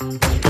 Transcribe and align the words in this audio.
Thank 0.00 0.44
you. 0.46 0.49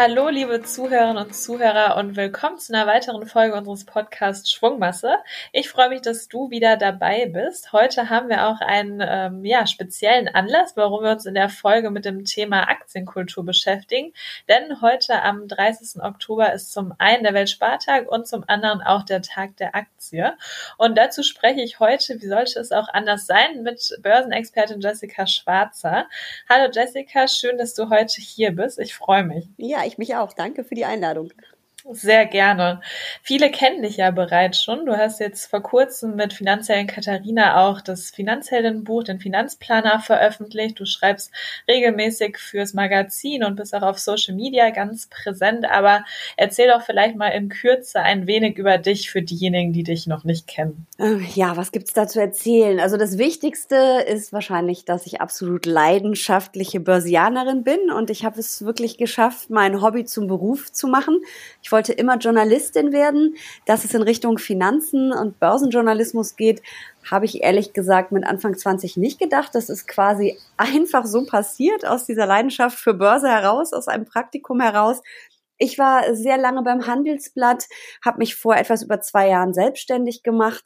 Hallo, 0.00 0.28
liebe 0.28 0.62
Zuhörerinnen 0.62 1.16
und 1.16 1.34
Zuhörer 1.34 1.96
und 1.96 2.14
willkommen 2.14 2.56
zu 2.56 2.72
einer 2.72 2.86
weiteren 2.86 3.26
Folge 3.26 3.56
unseres 3.56 3.84
Podcasts 3.84 4.48
Schwungmasse. 4.48 5.16
Ich 5.50 5.68
freue 5.70 5.88
mich, 5.88 6.02
dass 6.02 6.28
du 6.28 6.50
wieder 6.50 6.76
dabei 6.76 7.26
bist. 7.26 7.72
Heute 7.72 8.08
haben 8.08 8.28
wir 8.28 8.46
auch 8.46 8.60
einen 8.60 9.02
ähm, 9.04 9.44
ja, 9.44 9.66
speziellen 9.66 10.28
Anlass, 10.28 10.76
warum 10.76 11.02
wir 11.02 11.10
uns 11.10 11.26
in 11.26 11.34
der 11.34 11.48
Folge 11.48 11.90
mit 11.90 12.04
dem 12.04 12.24
Thema 12.24 12.68
Aktienkultur 12.68 13.44
beschäftigen. 13.44 14.12
Denn 14.48 14.80
heute 14.82 15.20
am 15.20 15.48
30. 15.48 16.00
Oktober 16.00 16.52
ist 16.52 16.72
zum 16.72 16.94
einen 16.98 17.24
der 17.24 17.34
Weltspartag 17.34 18.08
und 18.08 18.28
zum 18.28 18.44
anderen 18.46 18.80
auch 18.80 19.02
der 19.02 19.20
Tag 19.20 19.56
der 19.56 19.74
Aktie. 19.74 20.36
Und 20.76 20.96
dazu 20.96 21.24
spreche 21.24 21.62
ich 21.62 21.80
heute, 21.80 22.22
wie 22.22 22.28
sollte 22.28 22.60
es 22.60 22.70
auch 22.70 22.88
anders 22.88 23.26
sein, 23.26 23.64
mit 23.64 23.98
Börsenexpertin 24.00 24.80
Jessica 24.80 25.26
Schwarzer. 25.26 26.06
Hallo 26.48 26.70
Jessica, 26.72 27.26
schön, 27.26 27.58
dass 27.58 27.74
du 27.74 27.90
heute 27.90 28.20
hier 28.20 28.52
bist. 28.52 28.78
Ich 28.78 28.94
freue 28.94 29.24
mich. 29.24 29.48
Ja, 29.56 29.87
ich 29.88 29.98
mich 29.98 30.14
auch. 30.14 30.32
Danke 30.32 30.64
für 30.64 30.74
die 30.74 30.84
Einladung. 30.84 31.32
Sehr 31.90 32.26
gerne. 32.26 32.82
Viele 33.22 33.50
kennen 33.50 33.82
dich 33.82 33.96
ja 33.96 34.10
bereits 34.10 34.62
schon. 34.62 34.84
Du 34.84 34.96
hast 34.96 35.20
jetzt 35.20 35.46
vor 35.46 35.62
kurzem 35.62 36.16
mit 36.16 36.34
Finanzhelden 36.34 36.86
Katharina 36.86 37.66
auch 37.66 37.80
das 37.80 38.10
Finanzheldenbuch, 38.10 39.04
den 39.04 39.20
Finanzplaner 39.20 40.00
veröffentlicht. 40.00 40.78
Du 40.78 40.84
schreibst 40.84 41.30
regelmäßig 41.66 42.36
fürs 42.36 42.74
Magazin 42.74 43.42
und 43.42 43.56
bist 43.56 43.74
auch 43.74 43.82
auf 43.82 43.98
Social 43.98 44.34
Media 44.34 44.68
ganz 44.68 45.06
präsent. 45.06 45.64
Aber 45.70 46.04
erzähl 46.36 46.68
doch 46.68 46.82
vielleicht 46.82 47.16
mal 47.16 47.28
in 47.28 47.48
Kürze 47.48 48.00
ein 48.00 48.26
wenig 48.26 48.58
über 48.58 48.76
dich 48.76 49.10
für 49.10 49.22
diejenigen, 49.22 49.72
die 49.72 49.82
dich 49.82 50.06
noch 50.06 50.24
nicht 50.24 50.46
kennen. 50.46 50.86
Äh, 50.98 51.20
ja, 51.34 51.56
was 51.56 51.72
gibt's 51.72 51.94
da 51.94 52.06
zu 52.06 52.20
erzählen? 52.20 52.80
Also 52.80 52.98
das 52.98 53.16
Wichtigste 53.16 54.04
ist 54.06 54.34
wahrscheinlich, 54.34 54.84
dass 54.84 55.06
ich 55.06 55.22
absolut 55.22 55.64
leidenschaftliche 55.64 56.80
Börsianerin 56.80 57.64
bin 57.64 57.90
und 57.90 58.10
ich 58.10 58.26
habe 58.26 58.38
es 58.38 58.64
wirklich 58.64 58.98
geschafft, 58.98 59.48
mein 59.48 59.80
Hobby 59.80 60.04
zum 60.04 60.26
Beruf 60.26 60.70
zu 60.70 60.86
machen. 60.86 61.20
Ich 61.62 61.72
immer 61.86 62.18
Journalistin 62.18 62.92
werden. 62.92 63.36
Dass 63.66 63.84
es 63.84 63.94
in 63.94 64.02
Richtung 64.02 64.38
Finanzen 64.38 65.12
und 65.12 65.38
Börsenjournalismus 65.38 66.36
geht, 66.36 66.62
habe 67.10 67.24
ich 67.24 67.42
ehrlich 67.42 67.72
gesagt 67.72 68.12
mit 68.12 68.24
Anfang 68.24 68.56
20 68.56 68.96
nicht 68.96 69.18
gedacht. 69.18 69.54
Das 69.54 69.68
ist 69.68 69.86
quasi 69.86 70.38
einfach 70.56 71.06
so 71.06 71.24
passiert 71.24 71.86
aus 71.86 72.04
dieser 72.04 72.26
Leidenschaft 72.26 72.78
für 72.78 72.94
Börse 72.94 73.28
heraus, 73.28 73.72
aus 73.72 73.88
einem 73.88 74.04
Praktikum 74.04 74.60
heraus. 74.60 75.02
Ich 75.58 75.78
war 75.78 76.14
sehr 76.14 76.38
lange 76.38 76.62
beim 76.62 76.86
Handelsblatt, 76.86 77.66
habe 78.04 78.18
mich 78.18 78.36
vor 78.36 78.56
etwas 78.56 78.82
über 78.82 79.00
zwei 79.00 79.28
Jahren 79.28 79.54
selbstständig 79.54 80.22
gemacht, 80.22 80.64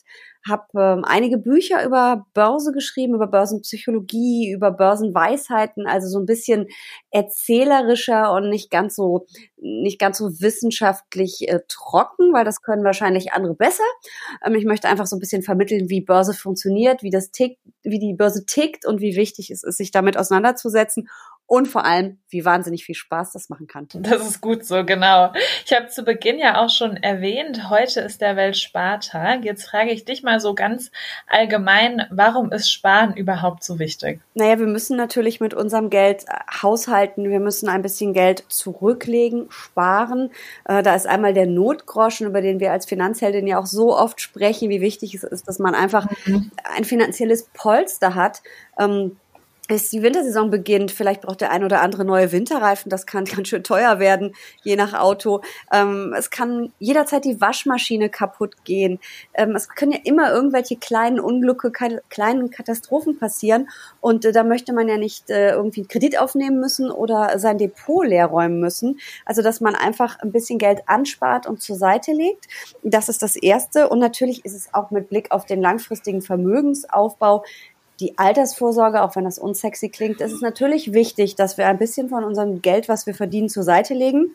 habe 0.48 0.65
ähm, 0.77 1.05
einige 1.05 1.39
Bücher 1.39 1.85
über 1.85 2.27
Börse 2.35 2.73
geschrieben, 2.73 3.15
über 3.15 3.27
Börsenpsychologie, 3.27 4.51
über 4.51 4.71
Börsenweisheiten, 4.71 5.87
also 5.87 6.09
so 6.09 6.19
ein 6.19 6.27
bisschen 6.27 6.67
erzählerischer 7.11 8.33
und 8.33 8.48
nicht 8.48 8.70
ganz 8.70 8.97
so 8.97 9.27
nicht 9.57 10.01
ganz 10.01 10.19
so 10.19 10.41
wissenschaftlich 10.41 11.48
äh, 11.48 11.61
trocken, 11.69 12.33
weil 12.33 12.45
das 12.45 12.63
können 12.63 12.85
wahrscheinlich 12.85 13.33
andere 13.33 13.55
besser. 13.55 13.85
Ähm, 14.45 14.55
ich 14.55 14.65
möchte 14.65 14.89
einfach 14.89 15.07
so 15.07 15.17
ein 15.17 15.20
bisschen 15.20 15.43
vermitteln, 15.43 15.89
wie 15.89 16.01
Börse 16.01 16.35
funktioniert, 16.35 17.03
wie 17.03 17.11
das 17.11 17.31
tickt, 17.31 17.59
wie 17.83 17.98
die 17.98 18.15
Börse 18.15 18.45
tickt 18.45 18.87
und 18.87 19.01
wie 19.01 19.17
wichtig 19.17 19.51
es 19.51 19.63
ist, 19.63 19.79
sich 19.79 19.93
damit 19.93 20.17
auseinanderzusetzen 20.17 21.09
und 21.53 21.69
vor 21.69 21.84
allem, 21.84 22.17
wie 22.31 22.47
wahnsinnig 22.47 22.83
viel 22.83 22.95
Spaß 22.95 23.33
das 23.33 23.50
machen 23.50 23.67
kann. 23.67 23.86
Das 23.92 24.27
ist 24.27 24.41
gut 24.41 24.64
so, 24.64 24.86
genau. 24.86 25.34
Ich 25.67 25.75
habe 25.75 25.89
zu 25.89 26.03
Beginn 26.03 26.39
ja 26.39 26.58
auch 26.58 26.70
schon 26.70 26.97
erwähnt, 26.97 27.69
heute 27.69 28.00
ist 28.00 28.22
der 28.22 28.36
Weltspartag. 28.36 29.45
Jetzt 29.45 29.69
frage 29.69 29.91
ich 29.91 30.06
dich 30.06 30.23
mal 30.23 30.41
so 30.41 30.55
ganz 30.55 30.91
allgemein, 31.27 32.06
warum 32.11 32.50
ist 32.53 32.73
Sparen 32.73 33.14
überhaupt 33.14 33.64
so 33.64 33.78
wichtig? 33.78 34.20
Naja, 34.33 34.58
wir 34.58 34.67
müssen 34.67 34.97
natürlich 34.97 35.41
mit 35.41 35.53
unserem 35.53 35.91
Geld 35.91 36.25
äh, 36.27 36.39
haushalten. 36.62 37.28
Wir 37.28 37.41
müssen 37.41 37.69
ein 37.69 37.83
bisschen 37.83 38.14
Geld 38.14 38.45
zurücklegen, 38.48 39.48
sparen. 39.51 40.30
Äh, 40.64 40.83
da 40.83 40.95
ist 40.95 41.07
einmal 41.07 41.34
der 41.34 41.46
Notgroschen, 41.46 42.27
über 42.27 42.40
den 42.40 42.61
wir 42.61 42.73
als 42.73 42.86
Finanzheldin 42.86 43.46
ja 43.46 43.58
auch 43.58 43.67
so 43.67 43.95
oft 43.95 44.23
sprechen, 44.23 44.70
wie 44.70 44.80
wichtig 44.80 45.14
es 45.14 45.23
ist, 45.23 45.48
dass 45.48 45.58
man 45.58 45.74
einfach 45.74 46.07
mhm. 46.24 46.51
ein 46.74 46.84
finanzielles 46.84 47.51
Polster 47.52 48.14
hat. 48.14 48.40
Bis 49.72 49.88
die 49.88 50.02
Wintersaison 50.02 50.50
beginnt. 50.50 50.90
Vielleicht 50.90 51.22
braucht 51.22 51.40
der 51.40 51.50
ein 51.50 51.64
oder 51.64 51.80
andere 51.80 52.05
neue 52.05 52.30
Winterreifen. 52.30 52.90
Das 52.90 53.06
kann 53.06 53.24
ganz 53.36 53.48
schön 53.48 53.64
teuer 53.64 53.98
werden, 53.98 54.34
je 54.62 54.77
nach 54.77 54.92
Auto. 54.92 55.40
Ähm, 55.72 56.14
es 56.14 56.28
kann 56.28 56.74
jederzeit 56.78 57.24
die 57.24 57.40
Waschmaschine 57.40 58.10
kaputt 58.10 58.66
gehen. 58.66 59.00
Ähm, 59.33 59.56
es 59.56 59.70
können 59.70 59.92
ja 59.92 60.00
immer 60.05 60.30
irgendwelche 60.30 60.77
kleinen 60.77 61.18
Unglücke, 61.18 61.72
kleinen 61.72 62.50
Katastrophen 62.50 63.18
passieren. 63.18 63.70
Und 64.02 64.27
äh, 64.27 64.33
da 64.33 64.44
möchte 64.44 64.74
man 64.74 64.88
ja 64.88 64.98
nicht 64.98 65.30
äh, 65.30 65.52
irgendwie 65.52 65.86
Kredit 65.86 66.20
aufnehmen 66.20 66.60
müssen 66.60 66.90
oder 66.90 67.39
sein 67.39 67.56
Depot 67.56 68.06
leer 68.06 68.27
räumen 68.27 68.60
müssen. 68.60 69.00
Also, 69.24 69.40
dass 69.40 69.62
man 69.62 69.74
einfach 69.74 70.18
ein 70.18 70.33
bisschen 70.33 70.58
Geld 70.58 70.83
anspart 70.84 71.46
und 71.46 71.62
zur 71.62 71.77
Seite 71.77 72.12
legt. 72.12 72.46
Das 72.83 73.08
ist 73.08 73.22
das 73.22 73.36
Erste. 73.36 73.89
Und 73.89 74.00
natürlich 74.00 74.44
ist 74.44 74.54
es 74.54 74.74
auch 74.74 74.90
mit 74.90 75.08
Blick 75.08 75.30
auf 75.30 75.46
den 75.46 75.62
langfristigen 75.62 76.20
Vermögensaufbau 76.20 77.42
die 78.01 78.19
Altersvorsorge, 78.19 79.03
auch 79.03 79.17
wenn 79.17 79.25
das 79.25 79.39
unsexy 79.39 79.89
klingt, 79.89 80.20
ist 80.20 80.33
es 80.33 80.41
natürlich 80.41 80.92
wichtig, 80.92 81.36
dass 81.36 81.58
wir 81.58 81.69
ein 81.69 81.79
bisschen 81.79 82.08
von 82.08 82.25
unserem 82.25 82.63
Geld, 82.63 82.89
was 82.89 83.07
wir 83.07 83.14
verdienen, 83.14 83.48
zur 83.48 83.63
Seite 83.63 83.95
legen. 83.95 84.35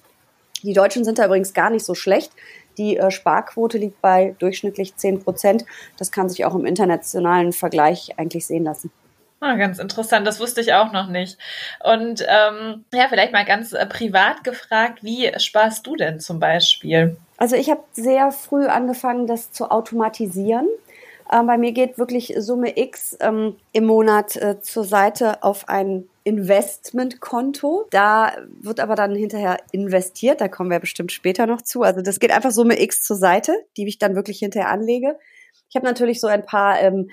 Die 0.63 0.73
Deutschen 0.73 1.03
sind 1.03 1.19
da 1.19 1.25
übrigens 1.25 1.53
gar 1.53 1.69
nicht 1.69 1.85
so 1.85 1.93
schlecht. 1.93 2.31
Die 2.77 2.97
äh, 2.97 3.11
Sparquote 3.11 3.77
liegt 3.77 4.01
bei 4.01 4.35
durchschnittlich 4.39 4.95
10 4.95 5.23
Prozent. 5.23 5.65
Das 5.97 6.11
kann 6.11 6.29
sich 6.29 6.45
auch 6.45 6.55
im 6.55 6.65
internationalen 6.65 7.53
Vergleich 7.53 8.17
eigentlich 8.17 8.45
sehen 8.45 8.63
lassen. 8.63 8.91
Ah, 9.39 9.55
ganz 9.55 9.77
interessant, 9.77 10.25
das 10.25 10.39
wusste 10.39 10.61
ich 10.61 10.73
auch 10.73 10.91
noch 10.91 11.09
nicht. 11.09 11.37
Und 11.83 12.25
ähm, 12.27 12.85
ja, 12.91 13.07
vielleicht 13.07 13.33
mal 13.33 13.45
ganz 13.45 13.71
äh, 13.71 13.85
privat 13.85 14.43
gefragt, 14.43 15.03
wie 15.03 15.31
sparst 15.37 15.85
du 15.85 15.95
denn 15.95 16.19
zum 16.19 16.39
Beispiel? 16.39 17.17
Also 17.37 17.55
ich 17.55 17.69
habe 17.69 17.83
sehr 17.93 18.31
früh 18.31 18.65
angefangen, 18.65 19.27
das 19.27 19.51
zu 19.51 19.69
automatisieren. 19.69 20.67
Äh, 21.29 21.43
bei 21.43 21.57
mir 21.57 21.71
geht 21.71 21.97
wirklich 21.97 22.33
Summe 22.37 22.77
X 22.77 23.17
ähm, 23.19 23.55
im 23.73 23.85
Monat 23.85 24.35
äh, 24.35 24.61
zur 24.61 24.83
Seite 24.83 25.43
auf 25.43 25.67
ein 25.69 26.07
Investmentkonto. 26.23 27.87
Da 27.89 28.33
wird 28.61 28.79
aber 28.79 28.95
dann 28.95 29.15
hinterher 29.15 29.57
investiert. 29.71 30.41
Da 30.41 30.47
kommen 30.47 30.69
wir 30.69 30.79
bestimmt 30.79 31.11
später 31.11 31.45
noch 31.47 31.61
zu. 31.61 31.83
Also 31.83 32.01
das 32.01 32.19
geht 32.19 32.31
einfach 32.31 32.51
Summe 32.51 32.81
X 32.81 33.03
zur 33.03 33.17
Seite, 33.17 33.53
die 33.77 33.87
ich 33.87 33.97
dann 33.97 34.15
wirklich 34.15 34.39
hinterher 34.39 34.69
anlege. 34.69 35.17
Ich 35.69 35.75
habe 35.75 35.85
natürlich 35.85 36.19
so 36.19 36.27
ein 36.27 36.45
paar 36.45 36.79
ähm, 36.81 37.09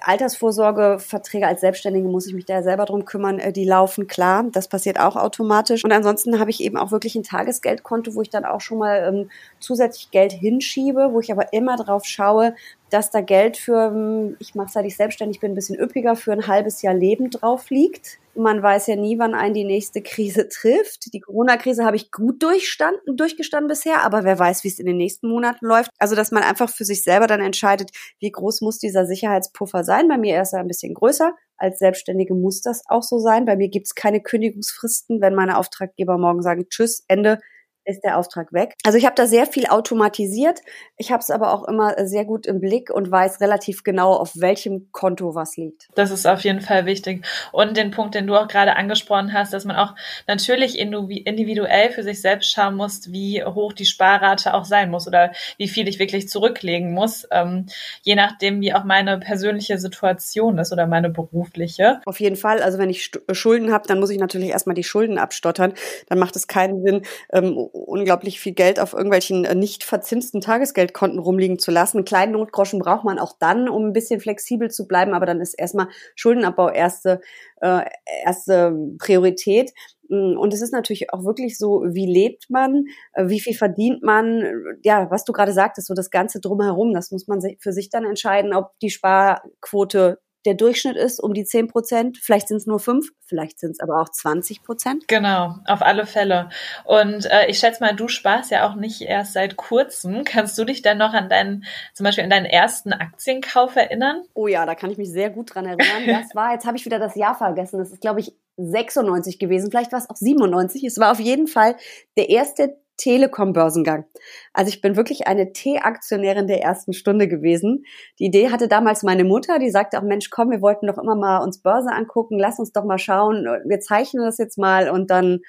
Altersvorsorgeverträge 0.00 1.46
als 1.46 1.60
Selbstständige 1.60 2.08
muss 2.08 2.26
ich 2.26 2.34
mich 2.34 2.44
da 2.44 2.62
selber 2.62 2.84
drum 2.84 3.04
kümmern. 3.04 3.38
Äh, 3.38 3.52
die 3.52 3.64
laufen 3.64 4.06
klar. 4.06 4.44
Das 4.52 4.68
passiert 4.68 4.98
auch 5.00 5.16
automatisch. 5.16 5.84
Und 5.84 5.92
ansonsten 5.92 6.38
habe 6.38 6.50
ich 6.50 6.62
eben 6.62 6.76
auch 6.76 6.90
wirklich 6.90 7.14
ein 7.14 7.22
Tagesgeldkonto, 7.22 8.14
wo 8.14 8.22
ich 8.22 8.30
dann 8.30 8.44
auch 8.44 8.60
schon 8.60 8.78
mal 8.78 9.02
ähm, 9.06 9.30
zusätzlich 9.60 10.10
Geld 10.10 10.32
hinschiebe, 10.32 11.12
wo 11.12 11.20
ich 11.20 11.32
aber 11.32 11.52
immer 11.52 11.76
drauf 11.76 12.04
schaue, 12.04 12.54
dass 12.92 13.10
da 13.10 13.20
Geld 13.20 13.56
für, 13.56 14.34
ich 14.38 14.54
mache 14.54 14.70
seit 14.70 14.84
ich 14.84 14.96
selbstständig 14.96 15.40
bin, 15.40 15.52
ein 15.52 15.54
bisschen 15.54 15.78
üppiger, 15.78 16.16
für 16.16 16.32
ein 16.32 16.46
halbes 16.46 16.82
Jahr 16.82 16.94
Leben 16.94 17.30
drauf 17.30 17.70
liegt. 17.70 18.18
Man 18.34 18.62
weiß 18.62 18.86
ja 18.86 18.96
nie, 18.96 19.18
wann 19.18 19.34
einen 19.34 19.54
die 19.54 19.64
nächste 19.64 20.02
Krise 20.02 20.48
trifft. 20.48 21.12
Die 21.12 21.20
Corona-Krise 21.20 21.84
habe 21.84 21.96
ich 21.96 22.10
gut 22.10 22.42
durchstanden, 22.42 23.16
durchgestanden 23.16 23.68
bisher, 23.68 24.02
aber 24.02 24.24
wer 24.24 24.38
weiß, 24.38 24.64
wie 24.64 24.68
es 24.68 24.78
in 24.78 24.86
den 24.86 24.96
nächsten 24.96 25.28
Monaten 25.28 25.66
läuft. 25.66 25.90
Also, 25.98 26.14
dass 26.14 26.30
man 26.30 26.42
einfach 26.42 26.70
für 26.70 26.84
sich 26.84 27.02
selber 27.02 27.26
dann 27.26 27.40
entscheidet, 27.40 27.90
wie 28.20 28.30
groß 28.30 28.62
muss 28.62 28.78
dieser 28.78 29.06
Sicherheitspuffer 29.06 29.84
sein. 29.84 30.08
Bei 30.08 30.18
mir 30.18 30.40
ist 30.40 30.52
er 30.52 30.60
ein 30.60 30.68
bisschen 30.68 30.94
größer. 30.94 31.34
Als 31.56 31.78
Selbstständige 31.78 32.34
muss 32.34 32.62
das 32.62 32.82
auch 32.88 33.02
so 33.02 33.18
sein. 33.18 33.44
Bei 33.44 33.56
mir 33.56 33.68
gibt 33.68 33.86
es 33.86 33.94
keine 33.94 34.20
Kündigungsfristen, 34.20 35.20
wenn 35.20 35.34
meine 35.34 35.58
Auftraggeber 35.58 36.16
morgen 36.18 36.42
sagen, 36.42 36.66
tschüss, 36.68 37.04
Ende, 37.08 37.38
ist 37.84 38.02
der 38.04 38.18
Auftrag 38.18 38.52
weg. 38.52 38.74
Also 38.84 38.98
ich 38.98 39.04
habe 39.04 39.14
da 39.16 39.26
sehr 39.26 39.46
viel 39.46 39.66
automatisiert. 39.66 40.60
Ich 40.96 41.10
habe 41.10 41.20
es 41.20 41.30
aber 41.30 41.52
auch 41.52 41.66
immer 41.66 41.94
sehr 42.06 42.24
gut 42.24 42.46
im 42.46 42.60
Blick 42.60 42.90
und 42.90 43.10
weiß 43.10 43.40
relativ 43.40 43.82
genau, 43.82 44.12
auf 44.12 44.32
welchem 44.36 44.90
Konto 44.92 45.34
was 45.34 45.56
liegt. 45.56 45.88
Das 45.94 46.10
ist 46.10 46.26
auf 46.26 46.40
jeden 46.42 46.60
Fall 46.60 46.86
wichtig. 46.86 47.26
Und 47.50 47.76
den 47.76 47.90
Punkt, 47.90 48.14
den 48.14 48.26
du 48.26 48.36
auch 48.36 48.48
gerade 48.48 48.76
angesprochen 48.76 49.32
hast, 49.32 49.52
dass 49.52 49.64
man 49.64 49.76
auch 49.76 49.94
natürlich 50.26 50.78
individuell 50.78 51.90
für 51.90 52.02
sich 52.02 52.20
selbst 52.20 52.52
schauen 52.52 52.76
muss, 52.76 53.12
wie 53.12 53.44
hoch 53.44 53.72
die 53.72 53.86
Sparrate 53.86 54.54
auch 54.54 54.64
sein 54.64 54.90
muss 54.90 55.06
oder 55.06 55.32
wie 55.58 55.68
viel 55.68 55.88
ich 55.88 55.98
wirklich 55.98 56.28
zurücklegen 56.28 56.92
muss, 56.92 57.26
ähm, 57.30 57.66
je 58.02 58.14
nachdem, 58.14 58.60
wie 58.60 58.74
auch 58.74 58.84
meine 58.84 59.18
persönliche 59.18 59.78
Situation 59.78 60.58
ist 60.58 60.72
oder 60.72 60.86
meine 60.86 61.10
berufliche. 61.10 62.00
Auf 62.06 62.20
jeden 62.20 62.36
Fall. 62.36 62.62
Also 62.62 62.78
wenn 62.78 62.90
ich 62.90 63.10
Schulden 63.32 63.72
habe, 63.72 63.86
dann 63.86 64.00
muss 64.00 64.10
ich 64.10 64.18
natürlich 64.18 64.50
erstmal 64.50 64.74
die 64.74 64.84
Schulden 64.84 65.18
abstottern. 65.18 65.74
Dann 66.08 66.18
macht 66.18 66.36
es 66.36 66.46
keinen 66.46 66.82
Sinn, 66.84 67.02
ähm, 67.32 67.68
unglaublich 67.72 68.40
viel 68.40 68.52
Geld 68.52 68.78
auf 68.78 68.92
irgendwelchen 68.92 69.44
äh, 69.44 69.54
nicht 69.54 69.84
verzinsten 69.84 70.40
Tagesgeldkonten 70.40 71.18
rumliegen 71.18 71.58
zu 71.58 71.70
lassen. 71.70 71.98
Einen 71.98 72.04
kleinen 72.04 72.32
Notgroschen 72.32 72.78
braucht 72.78 73.04
man 73.04 73.18
auch 73.18 73.34
dann, 73.38 73.68
um 73.68 73.86
ein 73.86 73.92
bisschen 73.92 74.20
flexibel 74.20 74.70
zu 74.70 74.86
bleiben, 74.86 75.14
aber 75.14 75.26
dann 75.26 75.40
ist 75.40 75.54
erstmal 75.54 75.88
Schuldenabbau 76.14 76.70
erste, 76.70 77.20
äh, 77.60 77.82
erste 78.24 78.76
Priorität. 78.98 79.72
Mm, 80.08 80.36
und 80.38 80.52
es 80.52 80.62
ist 80.62 80.72
natürlich 80.72 81.12
auch 81.12 81.24
wirklich 81.24 81.58
so, 81.58 81.82
wie 81.86 82.06
lebt 82.06 82.50
man, 82.50 82.84
äh, 83.14 83.28
wie 83.28 83.40
viel 83.40 83.54
verdient 83.54 84.02
man, 84.02 84.44
ja, 84.82 85.10
was 85.10 85.24
du 85.24 85.32
gerade 85.32 85.52
sagtest, 85.52 85.88
so 85.88 85.94
das 85.94 86.10
Ganze 86.10 86.40
drumherum, 86.40 86.92
das 86.92 87.10
muss 87.10 87.26
man 87.26 87.40
für 87.58 87.72
sich 87.72 87.90
dann 87.90 88.04
entscheiden, 88.04 88.54
ob 88.54 88.78
die 88.80 88.90
Sparquote 88.90 90.18
der 90.44 90.54
Durchschnitt 90.54 90.96
ist 90.96 91.20
um 91.20 91.34
die 91.34 91.44
10 91.44 91.68
Prozent. 91.68 92.18
Vielleicht 92.18 92.48
sind 92.48 92.56
es 92.56 92.66
nur 92.66 92.80
fünf, 92.80 93.08
vielleicht 93.24 93.58
sind 93.60 93.72
es 93.72 93.80
aber 93.80 94.00
auch 94.00 94.08
20 94.08 94.62
Prozent. 94.62 95.08
Genau, 95.08 95.56
auf 95.66 95.82
alle 95.82 96.06
Fälle. 96.06 96.48
Und 96.84 97.30
äh, 97.30 97.46
ich 97.46 97.58
schätze 97.58 97.82
mal, 97.82 97.94
du 97.94 98.08
sparst 98.08 98.50
ja 98.50 98.68
auch 98.68 98.74
nicht 98.74 99.02
erst 99.02 99.34
seit 99.34 99.56
kurzem. 99.56 100.24
Kannst 100.24 100.58
du 100.58 100.64
dich 100.64 100.82
dann 100.82 100.98
noch 100.98 101.12
an 101.12 101.28
deinen, 101.28 101.64
zum 101.94 102.04
Beispiel 102.04 102.24
an 102.24 102.30
deinen 102.30 102.46
ersten 102.46 102.92
Aktienkauf 102.92 103.76
erinnern? 103.76 104.22
Oh 104.34 104.46
ja, 104.46 104.66
da 104.66 104.74
kann 104.74 104.90
ich 104.90 104.98
mich 104.98 105.10
sehr 105.10 105.30
gut 105.30 105.54
dran 105.54 105.66
erinnern. 105.66 106.06
Das 106.06 106.34
war, 106.34 106.52
jetzt 106.52 106.66
habe 106.66 106.76
ich 106.76 106.84
wieder 106.84 106.98
das 106.98 107.14
Jahr 107.14 107.34
vergessen. 107.34 107.78
Das 107.78 107.92
ist, 107.92 108.00
glaube 108.00 108.20
ich, 108.20 108.34
96 108.56 109.38
gewesen. 109.38 109.70
Vielleicht 109.70 109.92
war 109.92 109.98
es 109.98 110.10
auch 110.10 110.16
97. 110.16 110.84
Es 110.84 110.98
war 110.98 111.12
auf 111.12 111.20
jeden 111.20 111.46
Fall 111.46 111.76
der 112.16 112.28
erste 112.28 112.76
Telekom-Börsengang. 112.96 114.04
Also 114.52 114.68
ich 114.68 114.80
bin 114.80 114.96
wirklich 114.96 115.26
eine 115.26 115.52
T-Aktionärin 115.52 116.46
der 116.46 116.62
ersten 116.62 116.92
Stunde 116.92 117.28
gewesen. 117.28 117.84
Die 118.18 118.26
Idee 118.26 118.50
hatte 118.50 118.68
damals 118.68 119.02
meine 119.02 119.24
Mutter, 119.24 119.58
die 119.58 119.70
sagte 119.70 119.98
auch, 119.98 120.02
Mensch, 120.02 120.30
komm, 120.30 120.50
wir 120.50 120.60
wollten 120.60 120.86
doch 120.86 120.98
immer 120.98 121.16
mal 121.16 121.38
uns 121.38 121.62
Börse 121.62 121.90
angucken, 121.90 122.38
lass 122.38 122.58
uns 122.58 122.72
doch 122.72 122.84
mal 122.84 122.98
schauen, 122.98 123.44
wir 123.64 123.80
zeichnen 123.80 124.24
das 124.24 124.38
jetzt 124.38 124.58
mal 124.58 124.88
und 124.88 125.10
dann 125.10 125.40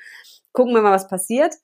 gucken 0.51 0.73
wir 0.73 0.81
mal, 0.81 0.93
was 0.93 1.07
passiert. 1.07 1.55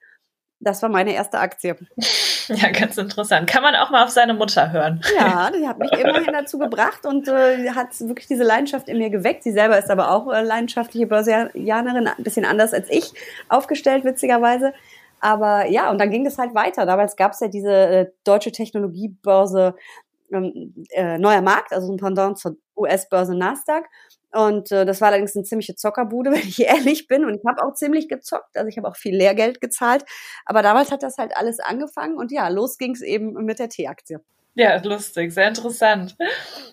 Das 0.62 0.82
war 0.82 0.90
meine 0.90 1.14
erste 1.14 1.40
Aktie. 1.40 1.76
Ja, 2.50 2.72
ganz 2.72 2.98
interessant. 2.98 3.48
Kann 3.48 3.62
man 3.62 3.76
auch 3.76 3.92
mal 3.92 4.04
auf 4.04 4.10
seine 4.10 4.34
Mutter 4.34 4.72
hören. 4.72 5.02
Ja, 5.16 5.52
die 5.52 5.68
hat 5.68 5.78
mich 5.78 5.92
immerhin 5.92 6.34
dazu 6.34 6.58
gebracht 6.58 7.06
und 7.06 7.28
äh, 7.28 7.70
hat 7.72 8.00
wirklich 8.00 8.26
diese 8.26 8.44
Leidenschaft 8.44 8.90
in 8.90 8.98
mir 8.98 9.12
geweckt. 9.12 9.44
Sie 9.44 9.52
selber 9.52 9.78
ist 9.78 9.92
aber 9.92 10.10
auch 10.10 10.34
äh, 10.34 10.42
leidenschaftliche 10.42 11.06
Börsianerin, 11.06 12.08
ein 12.08 12.24
bisschen 12.24 12.46
anders 12.46 12.74
als 12.74 12.90
ich 12.90 13.14
aufgestellt, 13.50 14.04
witzigerweise. 14.04 14.74
Aber 15.20 15.68
ja, 15.68 15.92
und 15.92 16.00
dann 16.00 16.12
ging 16.12 16.26
es 16.26 16.38
halt 16.38 16.56
weiter. 16.56 16.86
Damals 16.86 17.16
gab 17.16 17.34
es 17.34 17.40
ja 17.40 17.48
diese 17.48 17.72
äh, 17.72 18.12
deutsche 18.24 18.52
Technologiebörse 18.52 19.76
ähm, 20.32 20.74
äh, 20.92 21.18
Neuer 21.18 21.42
Markt, 21.42 21.74
also 21.74 21.92
ein 21.92 21.98
Pendant 21.98 22.38
zur 22.38 22.58
US-Börse 22.78 23.36
Nasdaq. 23.36 23.86
Und 24.32 24.72
äh, 24.72 24.86
das 24.86 25.02
war 25.02 25.08
allerdings 25.10 25.36
eine 25.36 25.44
ziemliche 25.44 25.76
Zockerbude, 25.76 26.32
wenn 26.32 26.40
ich 26.40 26.62
ehrlich 26.62 27.08
bin. 27.08 27.26
Und 27.26 27.36
ich 27.36 27.46
habe 27.46 27.64
auch 27.64 27.74
ziemlich 27.74 28.08
gezockt. 28.10 28.56
Also 28.58 28.68
ich 28.68 28.78
habe 28.78 28.88
auch 28.88 28.96
viel 28.96 29.16
Lehrgeld 29.16 29.62
gezahlt. 29.62 30.06
Aber 30.46 30.62
damals 30.62 30.92
hat 30.92 31.04
das 31.04 31.18
halt 31.18 31.36
alles 31.36 31.60
angefangen. 31.60 32.18
Und 32.18 32.32
ja, 32.32 32.48
los 32.50 32.78
ging 32.78 32.94
es 32.94 33.02
eben 33.02 33.34
mit 33.46 33.60
der 33.60 33.70
T-Aktie. 33.70 34.22
Ja, 34.56 34.76
lustig, 34.84 35.34
sehr 35.34 35.48
interessant. 35.48 36.16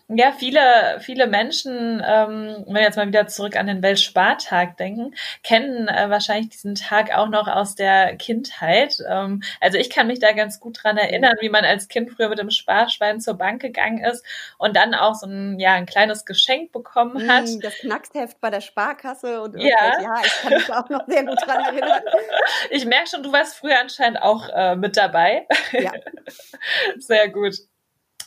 Ja, 0.08 0.30
viele, 0.30 0.98
viele 1.00 1.26
Menschen, 1.26 2.02
ähm, 2.04 2.64
wenn 2.66 2.74
wir 2.74 2.82
jetzt 2.82 2.96
mal 2.96 3.08
wieder 3.08 3.26
zurück 3.26 3.56
an 3.56 3.66
den 3.66 3.82
Weltspartag 3.82 4.76
denken, 4.76 5.14
kennen 5.42 5.88
äh, 5.88 6.08
wahrscheinlich 6.08 6.48
diesen 6.50 6.76
Tag 6.76 7.12
auch 7.16 7.28
noch 7.28 7.48
aus 7.48 7.74
der 7.74 8.16
Kindheit. 8.16 8.98
Ähm, 9.08 9.42
also 9.60 9.78
ich 9.78 9.90
kann 9.90 10.06
mich 10.06 10.20
da 10.20 10.32
ganz 10.32 10.60
gut 10.60 10.78
dran 10.82 10.96
erinnern, 10.96 11.34
wie 11.40 11.48
man 11.48 11.64
als 11.64 11.88
Kind 11.88 12.10
früher 12.10 12.28
mit 12.28 12.38
dem 12.38 12.50
Sparschwein 12.50 13.20
zur 13.20 13.34
Bank 13.34 13.60
gegangen 13.62 14.02
ist 14.04 14.24
und 14.58 14.76
dann 14.76 14.94
auch 14.94 15.14
so 15.14 15.26
ein, 15.26 15.58
ja, 15.58 15.74
ein 15.74 15.86
kleines 15.86 16.24
Geschenk 16.24 16.70
bekommen 16.70 17.28
hat. 17.28 17.46
Mm, 17.46 17.60
das 17.60 17.74
Knacksheft 17.78 18.40
bei 18.40 18.50
der 18.50 18.60
Sparkasse 18.60 19.42
und 19.42 19.58
ja. 19.60 20.00
ja, 20.00 20.22
ich 20.24 20.32
kann 20.42 20.52
mich 20.52 20.72
auch 20.72 20.88
noch 20.88 21.06
sehr 21.08 21.24
gut 21.24 21.38
dran 21.44 21.64
erinnern. 21.64 22.02
Ich 22.70 22.84
merke 22.86 23.08
schon, 23.08 23.22
du 23.24 23.32
warst 23.32 23.56
früher 23.56 23.80
anscheinend 23.80 24.22
auch 24.22 24.48
äh, 24.48 24.76
mit 24.76 24.96
dabei. 24.96 25.46
Ja. 25.72 25.92
Sehr 26.98 27.28
gut. 27.28 27.56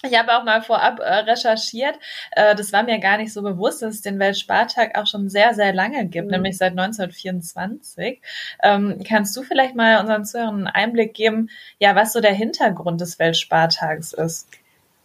Ich 0.02 0.18
habe 0.18 0.38
auch 0.38 0.46
mal 0.46 0.62
vorab 0.62 1.00
äh, 1.00 1.04
recherchiert. 1.04 2.00
Äh, 2.32 2.56
das 2.56 2.72
war 2.72 2.84
mir 2.84 3.00
gar 3.00 3.18
nicht 3.18 3.34
so 3.34 3.42
bewusst, 3.42 3.82
dass 3.82 3.96
es 3.96 4.02
den 4.02 4.18
Weltspartag 4.18 4.98
auch 4.98 5.06
schon 5.06 5.30
sehr, 5.30 5.54
sehr 5.54 5.74
lange 5.74 6.06
gibt, 6.06 6.28
mhm. 6.28 6.34
nämlich 6.34 6.58
seit 6.58 6.72
1924. 6.72 8.22
Ähm, 8.64 9.02
kannst 9.06 9.36
du 9.36 9.44
vielleicht 9.44 9.76
mal 9.76 10.00
unseren 10.00 10.24
Zuhörern 10.24 10.56
einen 10.56 10.68
Einblick 10.68 11.14
geben, 11.14 11.50
ja, 11.80 11.96
was 11.96 12.14
so 12.14 12.22
der 12.22 12.34
Hintergrund 12.34 13.02
des 13.02 13.20
Weltspartags 13.20 14.14
ist? 14.14 14.48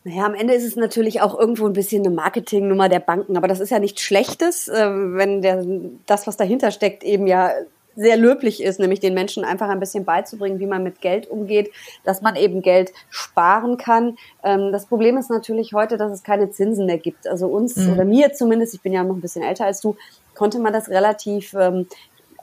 Naja, 0.04 0.26
am 0.26 0.34
Ende 0.34 0.54
ist 0.54 0.64
es 0.64 0.76
natürlich 0.76 1.22
auch 1.22 1.36
irgendwo 1.36 1.66
ein 1.66 1.72
bisschen 1.72 2.04
eine 2.04 2.14
Marketingnummer 2.14 2.88
der 2.88 3.00
Banken, 3.00 3.36
aber 3.36 3.48
das 3.48 3.58
ist 3.58 3.70
ja 3.70 3.78
nichts 3.80 4.02
Schlechtes, 4.02 4.68
äh, 4.68 4.90
wenn 4.90 5.42
der, 5.42 5.64
das, 6.06 6.26
was 6.28 6.36
dahinter 6.36 6.70
steckt, 6.70 7.02
eben 7.02 7.26
ja 7.26 7.50
sehr 7.96 8.16
löblich 8.16 8.62
ist, 8.62 8.80
nämlich 8.80 9.00
den 9.00 9.14
Menschen 9.14 9.44
einfach 9.44 9.68
ein 9.68 9.80
bisschen 9.80 10.04
beizubringen, 10.04 10.58
wie 10.58 10.66
man 10.66 10.82
mit 10.82 11.00
Geld 11.00 11.28
umgeht, 11.28 11.70
dass 12.04 12.22
man 12.22 12.36
eben 12.36 12.62
Geld 12.62 12.92
sparen 13.08 13.76
kann. 13.76 14.16
Ähm, 14.42 14.72
das 14.72 14.86
Problem 14.86 15.16
ist 15.16 15.30
natürlich 15.30 15.72
heute, 15.72 15.96
dass 15.96 16.12
es 16.12 16.22
keine 16.22 16.50
Zinsen 16.50 16.86
mehr 16.86 16.98
gibt. 16.98 17.26
Also 17.26 17.46
uns 17.46 17.76
mhm. 17.76 17.92
oder 17.92 18.04
mir 18.04 18.32
zumindest, 18.32 18.74
ich 18.74 18.80
bin 18.80 18.92
ja 18.92 19.04
noch 19.04 19.14
ein 19.14 19.20
bisschen 19.20 19.42
älter 19.42 19.66
als 19.66 19.80
du, 19.80 19.96
konnte 20.34 20.58
man 20.58 20.72
das 20.72 20.88
relativ 20.88 21.54
ähm, 21.54 21.86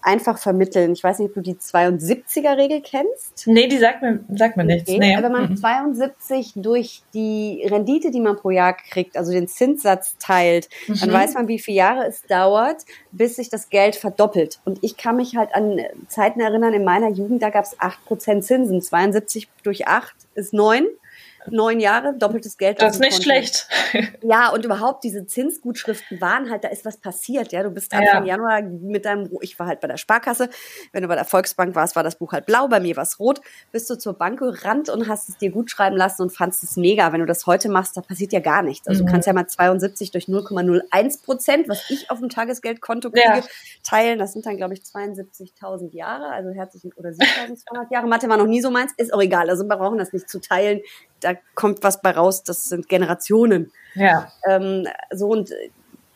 einfach 0.02 0.38
vermitteln. 0.38 0.94
Ich 0.94 1.04
weiß 1.04 1.20
nicht, 1.20 1.30
ob 1.30 1.36
du 1.36 1.42
die 1.42 1.56
72er-Regel 1.56 2.82
kennst. 2.82 3.46
Nee, 3.46 3.68
die 3.68 3.78
sagt 3.78 4.02
mir, 4.02 4.24
sagt 4.34 4.58
mir 4.58 4.64
nichts. 4.64 4.90
Okay. 4.90 5.00
Nee. 5.00 5.16
Aber 5.16 5.26
wenn 5.26 5.32
man 5.32 5.50
mhm. 5.52 5.58
72 5.58 6.54
durch 6.56 7.04
die 7.14 7.66
Rendite, 7.70 8.12
die 8.12 8.20
man 8.20 8.36
pro 8.36 8.50
Jahr 8.50 8.74
kriegt, 8.74 9.18
also 9.18 9.32
den 9.32 9.48
Zinssatz 9.48 10.18
teilt, 10.18 10.70
mhm. 10.88 11.00
dann 11.00 11.14
weiß 11.14 11.34
man, 11.36 11.48
wie 11.48 11.60
viele 11.60 11.78
Jahre 11.78 12.08
es 12.08 12.24
dauert, 12.24 12.84
bis 13.12 13.36
sich 13.36 13.50
das 13.50 13.70
Geld 13.70 13.96
verdoppelt. 13.96 14.60
Und 14.66 14.80
ich 14.82 14.98
kann 14.98 15.18
mich 15.18 15.36
halt 15.36 15.54
an 15.54 15.80
Zeiten 16.08 16.40
erinnern, 16.40 16.74
in 16.74 16.84
meiner 16.84 17.10
Jugend, 17.10 17.42
da 17.42 17.50
gab 17.50 17.66
es 17.66 17.78
8% 17.80 18.42
Zinsen. 18.42 18.82
72 18.82 19.50
durch 19.64 19.88
8 19.88 20.16
ist 20.36 20.54
9 20.54 20.88
neun 21.50 21.80
Jahre, 21.80 22.14
doppeltes 22.18 22.58
Geld. 22.58 22.82
Das 22.82 22.96
ist 22.96 23.00
nicht 23.00 23.24
schlecht. 23.24 23.68
Ja, 24.24 24.50
und 24.50 24.64
überhaupt 24.64 25.04
diese 25.04 25.26
Zinsgutschriften 25.26 26.22
waren 26.22 26.50
halt, 26.50 26.64
da 26.64 26.70
ist 26.70 26.86
was 26.86 26.98
passiert. 26.98 27.52
Ja, 27.52 27.64
du 27.64 27.72
bist 27.72 27.92
Anfang 27.94 28.26
ja. 28.26 28.36
Januar 28.36 28.62
mit 28.62 29.06
deinem, 29.06 29.30
ich 29.42 29.58
war 29.60 29.68
halt 29.68 29.82
bei 29.82 29.88
der 29.88 29.98
Sparkasse, 29.98 30.50
wenn 30.92 31.02
du 31.02 31.08
bei 31.08 31.16
der 31.16 31.26
Volksbank 31.26 31.76
warst, 31.76 31.96
war 31.96 32.04
das 32.04 32.16
Buch 32.16 32.32
halt 32.32 32.46
blau, 32.46 32.68
bei 32.68 32.80
mir 32.80 32.96
war 32.96 33.04
es 33.04 33.20
rot. 33.20 33.42
Bist 33.72 33.90
du 33.90 33.98
zur 33.98 34.14
Bank 34.14 34.40
gerannt 34.40 34.90
und 34.90 35.08
hast 35.08 35.30
es 35.30 35.38
dir 35.38 35.52
gut 35.52 35.72
schreiben 35.72 35.98
lassen 35.98 36.22
und 36.22 36.30
fandst 36.30 36.64
es 36.64 36.78
mega. 36.78 37.12
Wenn 37.12 37.20
du 37.20 37.26
das 37.26 37.46
heute 37.48 37.70
machst, 37.70 37.98
da 37.98 38.02
passiert 38.02 38.32
ja 38.32 38.40
gar 38.40 38.62
nichts. 38.62 38.88
Also 38.88 39.04
mhm. 39.04 39.08
du 39.08 39.12
kannst 39.12 39.28
ja 39.28 39.34
mal 39.34 39.48
72 39.48 40.12
durch 40.12 40.26
0,01 40.26 41.24
Prozent, 41.24 41.68
was 41.68 41.90
ich 41.90 42.10
auf 42.12 42.20
dem 42.20 42.30
Tagesgeldkonto 42.30 43.12
kriege, 43.12 43.26
ja. 43.26 43.44
teilen. 43.84 44.20
Das 44.20 44.34
sind 44.34 44.46
dann, 44.46 44.58
glaube 44.58 44.74
ich, 44.74 44.82
72.000 44.82 45.94
Jahre, 45.94 46.28
also 46.28 46.52
herzlichen 46.52 46.94
oder 46.96 47.10
7.200 47.10 47.92
Jahre. 47.92 48.08
Mathe 48.08 48.30
war 48.30 48.38
noch 48.38 48.48
nie 48.48 48.62
so 48.62 48.72
meins, 48.72 48.94
ist 48.98 49.14
auch 49.14 49.22
egal. 49.22 49.50
Also 49.50 49.66
wir 49.66 49.76
brauchen 49.76 49.98
das 49.98 50.14
nicht 50.14 50.30
zu 50.30 50.40
teilen 50.40 50.82
da 51.22 51.34
kommt 51.56 51.84
was 51.84 52.02
bei 52.02 52.12
raus, 52.12 52.44
das 52.44 52.66
sind 52.66 52.90
Generationen. 52.90 53.72
Ja. 53.96 54.32
Ähm, 54.48 54.88
so 55.12 55.28
und 55.28 55.50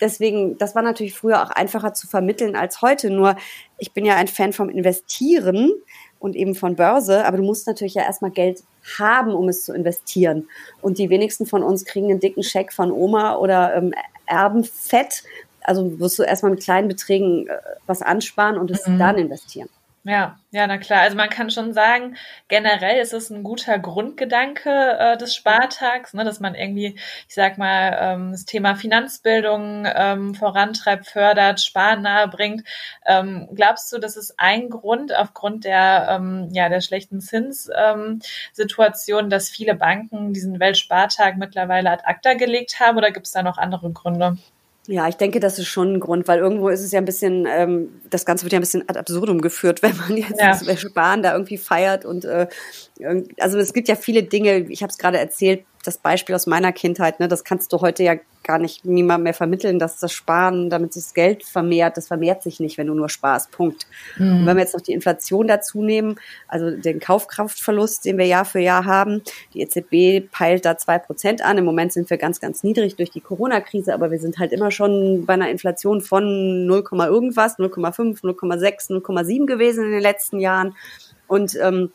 deswegen, 0.01 0.57
das 0.57 0.75
war 0.75 0.81
natürlich 0.81 1.13
früher 1.13 1.43
auch 1.43 1.51
einfacher 1.51 1.93
zu 1.93 2.07
vermitteln 2.07 2.55
als 2.55 2.81
heute. 2.81 3.09
Nur 3.09 3.35
ich 3.77 3.93
bin 3.93 4.05
ja 4.05 4.15
ein 4.15 4.27
Fan 4.27 4.53
vom 4.53 4.69
Investieren 4.69 5.71
und 6.19 6.35
eben 6.35 6.55
von 6.55 6.75
Börse, 6.75 7.25
aber 7.25 7.37
du 7.37 7.43
musst 7.43 7.67
natürlich 7.67 7.93
ja 7.93 8.03
erstmal 8.03 8.31
Geld 8.31 8.63
haben, 8.97 9.33
um 9.33 9.49
es 9.49 9.65
zu 9.65 9.73
investieren. 9.73 10.47
Und 10.81 10.97
die 10.97 11.09
wenigsten 11.09 11.45
von 11.45 11.63
uns 11.63 11.85
kriegen 11.85 12.09
einen 12.09 12.19
dicken 12.19 12.43
Scheck 12.43 12.73
von 12.73 12.91
Oma 12.91 13.37
oder 13.37 13.75
ähm, 13.75 13.93
Erbenfett. 14.25 15.23
Also 15.61 15.99
wirst 15.99 16.19
du 16.19 16.23
erstmal 16.23 16.51
mit 16.51 16.63
kleinen 16.63 16.87
Beträgen 16.87 17.47
äh, 17.47 17.57
was 17.85 18.01
ansparen 18.01 18.57
und 18.57 18.71
es 18.71 18.87
mhm. 18.87 18.99
dann 18.99 19.17
investieren. 19.17 19.69
Ja, 20.07 20.37
ja, 20.51 20.67
na 20.67 20.77
klar. 20.77 21.01
Also 21.01 21.17
man 21.17 21.31
kann 21.31 21.49
schon 21.49 21.73
sagen, 21.73 22.15
generell 22.47 23.01
ist 23.01 23.11
es 23.11 23.31
ein 23.31 23.41
guter 23.43 23.79
Grundgedanke 23.79 24.69
äh, 24.99 25.17
des 25.17 25.33
Spartags, 25.33 26.13
ne, 26.13 26.23
dass 26.23 26.39
man 26.39 26.53
irgendwie, 26.53 26.99
ich 27.27 27.33
sag 27.33 27.57
mal, 27.57 27.97
ähm, 27.99 28.31
das 28.31 28.45
Thema 28.45 28.75
Finanzbildung 28.75 29.87
ähm, 29.91 30.35
vorantreibt, 30.35 31.07
fördert, 31.07 31.59
Sparen 31.59 32.03
nahe 32.03 32.27
bringt. 32.27 32.63
Ähm, 33.07 33.49
glaubst 33.55 33.91
du, 33.91 33.97
das 33.97 34.15
ist 34.15 34.35
ein 34.39 34.69
Grund 34.69 35.11
aufgrund 35.15 35.65
der, 35.65 36.07
ähm, 36.11 36.49
ja, 36.51 36.69
der 36.69 36.81
schlechten 36.81 37.19
Zinssituation, 37.19 39.23
ähm, 39.23 39.29
dass 39.31 39.49
viele 39.49 39.73
Banken 39.73 40.33
diesen 40.33 40.59
Weltspartag 40.59 41.37
mittlerweile 41.37 41.89
ad 41.89 42.03
acta 42.05 42.35
gelegt 42.35 42.79
haben 42.79 42.97
oder 42.99 43.09
gibt 43.11 43.25
es 43.25 43.31
da 43.31 43.41
noch 43.41 43.57
andere 43.57 43.91
Gründe? 43.91 44.37
Ja, 44.87 45.07
ich 45.07 45.15
denke, 45.15 45.39
das 45.39 45.57
ist 45.57 45.67
schon 45.67 45.93
ein 45.93 45.99
Grund, 45.99 46.27
weil 46.27 46.39
irgendwo 46.39 46.69
ist 46.69 46.81
es 46.81 46.91
ja 46.91 46.99
ein 46.99 47.05
bisschen, 47.05 47.47
ähm, 47.49 48.01
das 48.09 48.25
Ganze 48.25 48.43
wird 48.43 48.53
ja 48.53 48.59
ein 48.59 48.61
bisschen 48.61 48.87
ad 48.87 48.99
absurdum 48.99 49.41
geführt, 49.41 49.81
wenn 49.83 49.97
man 49.97 50.17
jetzt 50.17 50.39
ja. 50.39 50.51
das 50.51 50.79
Sparen 50.79 51.23
da 51.23 51.33
irgendwie 51.33 51.57
feiert 51.57 52.05
und 52.05 52.25
äh, 52.25 52.47
also 53.39 53.57
es 53.57 53.73
gibt 53.73 53.87
ja 53.87 53.95
viele 53.95 54.23
Dinge, 54.23 54.69
ich 54.69 54.83
habe 54.83 54.91
es 54.91 54.97
gerade 54.97 55.17
erzählt, 55.17 55.65
das 55.83 55.97
Beispiel 55.97 56.35
aus 56.35 56.47
meiner 56.47 56.71
Kindheit, 56.71 57.19
ne, 57.19 57.27
das 57.27 57.43
kannst 57.43 57.73
du 57.73 57.81
heute 57.81 58.03
ja 58.03 58.15
gar 58.45 58.59
nicht 58.59 58.85
niemand 58.85 59.23
mehr 59.23 59.33
vermitteln, 59.33 59.79
dass 59.79 59.99
das 59.99 60.13
Sparen, 60.13 60.69
damit 60.69 60.93
sich 60.93 61.03
das 61.03 61.13
Geld 61.13 61.43
vermehrt, 61.43 61.97
das 61.97 62.07
vermehrt 62.07 62.43
sich 62.43 62.59
nicht, 62.59 62.77
wenn 62.77 62.87
du 62.87 62.93
nur 62.93 63.09
sparst. 63.09 63.51
Punkt. 63.51 63.87
Mhm. 64.17 64.39
Und 64.39 64.45
wenn 64.45 64.57
wir 64.57 64.63
jetzt 64.63 64.73
noch 64.73 64.81
die 64.81 64.93
Inflation 64.93 65.47
dazu 65.47 65.83
nehmen, 65.83 66.15
also 66.47 66.71
den 66.71 66.99
Kaufkraftverlust, 66.99 68.05
den 68.05 68.17
wir 68.17 68.25
Jahr 68.25 68.45
für 68.45 68.59
Jahr 68.59 68.85
haben, 68.85 69.21
die 69.53 69.61
EZB 69.61 70.31
peilt 70.31 70.65
da 70.65 70.77
zwei 70.77 70.99
Prozent 70.99 71.43
an. 71.43 71.57
Im 71.57 71.65
Moment 71.65 71.91
sind 71.91 72.09
wir 72.09 72.17
ganz, 72.17 72.39
ganz 72.39 72.63
niedrig 72.63 72.95
durch 72.95 73.11
die 73.11 73.21
Corona-Krise, 73.21 73.93
aber 73.93 74.11
wir 74.11 74.19
sind 74.19 74.37
halt 74.37 74.51
immer 74.51 74.71
schon 74.71 75.25
bei 75.25 75.33
einer 75.33 75.49
Inflation 75.49 76.01
von 76.01 76.65
0, 76.65 76.83
irgendwas, 76.91 77.57
0,5, 77.57 78.21
0,6, 78.21 78.91
0,7 78.91 79.45
gewesen 79.45 79.85
in 79.85 79.91
den 79.91 80.01
letzten 80.01 80.39
Jahren. 80.39 80.75
Und 81.27 81.57
ähm, 81.61 81.91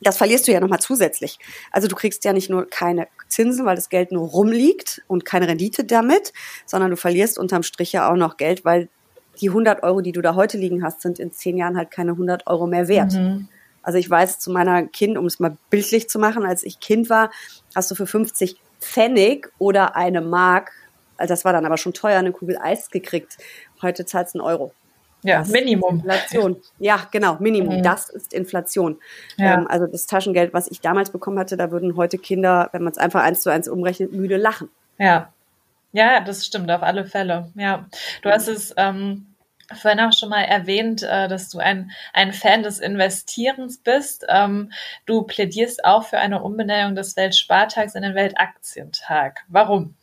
das 0.00 0.16
verlierst 0.16 0.46
du 0.46 0.52
ja 0.52 0.60
nochmal 0.60 0.80
zusätzlich. 0.80 1.38
Also 1.72 1.88
du 1.88 1.96
kriegst 1.96 2.24
ja 2.24 2.32
nicht 2.32 2.50
nur 2.50 2.68
keine 2.68 3.08
Zinsen, 3.28 3.66
weil 3.66 3.76
das 3.76 3.88
Geld 3.88 4.12
nur 4.12 4.28
rumliegt 4.28 5.02
und 5.06 5.24
keine 5.24 5.48
Rendite 5.48 5.84
damit, 5.84 6.32
sondern 6.66 6.90
du 6.90 6.96
verlierst 6.96 7.38
unterm 7.38 7.62
Strich 7.62 7.92
ja 7.92 8.10
auch 8.10 8.16
noch 8.16 8.36
Geld, 8.36 8.64
weil 8.64 8.88
die 9.40 9.48
100 9.48 9.82
Euro, 9.82 10.00
die 10.00 10.12
du 10.12 10.20
da 10.20 10.34
heute 10.34 10.58
liegen 10.58 10.82
hast, 10.82 11.02
sind 11.02 11.18
in 11.18 11.32
zehn 11.32 11.56
Jahren 11.56 11.76
halt 11.76 11.90
keine 11.90 12.12
100 12.12 12.46
Euro 12.46 12.66
mehr 12.66 12.88
wert. 12.88 13.12
Mhm. 13.12 13.48
Also 13.82 13.98
ich 13.98 14.10
weiß 14.10 14.38
zu 14.38 14.50
meiner 14.50 14.86
Kind, 14.86 15.16
um 15.16 15.26
es 15.26 15.38
mal 15.38 15.56
bildlich 15.70 16.08
zu 16.08 16.18
machen, 16.18 16.44
als 16.44 16.62
ich 16.62 16.80
Kind 16.80 17.08
war, 17.08 17.30
hast 17.74 17.90
du 17.90 17.94
für 17.94 18.06
50 18.06 18.56
Pfennig 18.80 19.50
oder 19.58 19.96
eine 19.96 20.20
Mark, 20.20 20.72
also 21.16 21.32
das 21.32 21.44
war 21.44 21.52
dann 21.52 21.66
aber 21.66 21.76
schon 21.76 21.92
teuer, 21.92 22.18
eine 22.18 22.32
Kugel 22.32 22.56
Eis 22.58 22.90
gekriegt. 22.90 23.38
Heute 23.82 24.06
zahlst 24.06 24.34
du 24.34 24.38
einen 24.38 24.48
Euro. 24.48 24.72
Ja, 25.22 25.40
das 25.40 25.48
Minimum. 25.48 25.96
Inflation. 25.96 26.56
Ja, 26.78 27.06
genau, 27.10 27.36
Minimum. 27.40 27.78
Mhm. 27.78 27.82
Das 27.82 28.08
ist 28.08 28.32
Inflation. 28.32 28.98
Ja. 29.36 29.54
Ähm, 29.54 29.66
also 29.68 29.86
das 29.86 30.06
Taschengeld, 30.06 30.54
was 30.54 30.70
ich 30.70 30.80
damals 30.80 31.10
bekommen 31.10 31.38
hatte, 31.38 31.56
da 31.56 31.70
würden 31.70 31.96
heute 31.96 32.18
Kinder, 32.18 32.68
wenn 32.72 32.82
man 32.82 32.92
es 32.92 32.98
einfach 32.98 33.22
eins 33.22 33.40
zu 33.40 33.50
eins 33.50 33.68
umrechnet, 33.68 34.12
müde 34.12 34.36
lachen. 34.36 34.68
Ja. 34.98 35.32
Ja, 35.92 36.20
das 36.20 36.44
stimmt 36.44 36.70
auf 36.70 36.82
alle 36.82 37.06
Fälle. 37.06 37.50
Ja. 37.54 37.86
Du 38.22 38.30
hast 38.30 38.46
es 38.46 38.74
ähm, 38.76 39.26
vorhin 39.74 40.00
auch 40.00 40.12
schon 40.12 40.28
mal 40.28 40.42
erwähnt, 40.42 41.02
äh, 41.02 41.28
dass 41.28 41.48
du 41.48 41.58
ein, 41.58 41.90
ein 42.12 42.32
Fan 42.32 42.62
des 42.62 42.78
Investierens 42.78 43.78
bist. 43.78 44.24
Ähm, 44.28 44.70
du 45.06 45.22
plädierst 45.22 45.84
auch 45.84 46.04
für 46.04 46.18
eine 46.18 46.42
Umbenennung 46.42 46.94
des 46.94 47.16
Weltspartags 47.16 47.94
in 47.94 48.02
den 48.02 48.14
Weltaktientag. 48.14 49.44
Warum? 49.48 49.94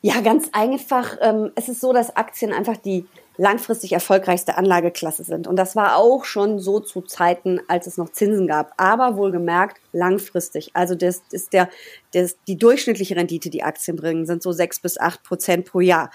Ja, 0.00 0.20
ganz 0.20 0.50
einfach. 0.52 1.16
Ähm, 1.20 1.52
es 1.54 1.68
ist 1.68 1.80
so, 1.80 1.92
dass 1.92 2.16
Aktien 2.16 2.52
einfach 2.52 2.76
die 2.76 3.06
langfristig 3.36 3.92
erfolgreichste 3.92 4.56
Anlageklasse 4.56 5.24
sind. 5.24 5.46
Und 5.46 5.56
das 5.56 5.74
war 5.74 5.96
auch 5.96 6.24
schon 6.24 6.58
so 6.58 6.80
zu 6.80 7.02
Zeiten, 7.02 7.60
als 7.68 7.86
es 7.86 7.96
noch 7.96 8.10
Zinsen 8.10 8.46
gab. 8.46 8.72
Aber 8.76 9.16
wohlgemerkt 9.16 9.80
langfristig. 9.92 10.70
Also 10.74 10.94
das 10.94 11.22
ist 11.30 11.52
der, 11.52 11.68
das, 12.12 12.36
die 12.46 12.56
durchschnittliche 12.56 13.16
Rendite, 13.16 13.50
die 13.50 13.62
Aktien 13.62 13.96
bringen, 13.96 14.26
sind 14.26 14.42
so 14.42 14.52
sechs 14.52 14.78
bis 14.78 14.98
acht 14.98 15.22
Prozent 15.24 15.66
pro 15.66 15.80
Jahr. 15.80 16.10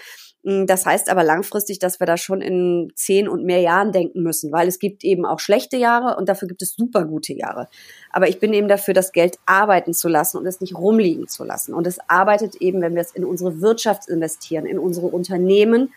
Hm, 0.46 0.68
das 0.68 0.86
heißt 0.86 1.10
aber 1.10 1.24
langfristig, 1.24 1.80
dass 1.80 2.00
wir 2.00 2.08
da 2.08 2.16
schon 2.16 2.42
in 2.42 2.92
zehn 2.96 3.28
und 3.28 3.44
mehr 3.44 3.60
Jahren 3.60 3.92
denken 3.92 4.24
müssen, 4.24 4.52
weil 4.52 4.68
es 4.68 4.80
gibt 4.80 5.04
eben 5.04 5.26
auch 5.26 5.40
schlechte 5.40 5.76
Jahre 5.76 6.18
und 6.18 6.30
dafür 6.30 6.48
gibt 6.48 6.62
es 6.62 6.76
super 6.76 7.04
gute 7.06 7.34
Jahre. 7.34 7.68
Aber 8.12 8.30
ich 8.30 8.40
bin 8.40 8.54
eben 8.54 8.70
dafür, 8.70 8.94
das 8.94 9.12
Geld 9.12 9.38
arbeiten 9.46 9.94
zu 9.94 10.08
lassen 10.08 10.38
und 10.38 10.46
es 10.46 10.62
nicht 10.62 10.78
rumliegen 10.78 11.28
zu 11.28 11.44
lassen. 11.44 11.74
Und 11.74 11.86
es 11.88 12.00
arbeitet 12.08 12.56
eben, 12.56 12.82
wenn 12.82 12.96
wir 12.96 13.02
es 13.02 13.12
in 13.12 13.26
unsere 13.26 13.60
Wirtschaft 13.60 14.08
investieren, 14.08 14.66
in 14.66 14.80
unsere 14.80 15.08
Unternehmen 15.08 15.92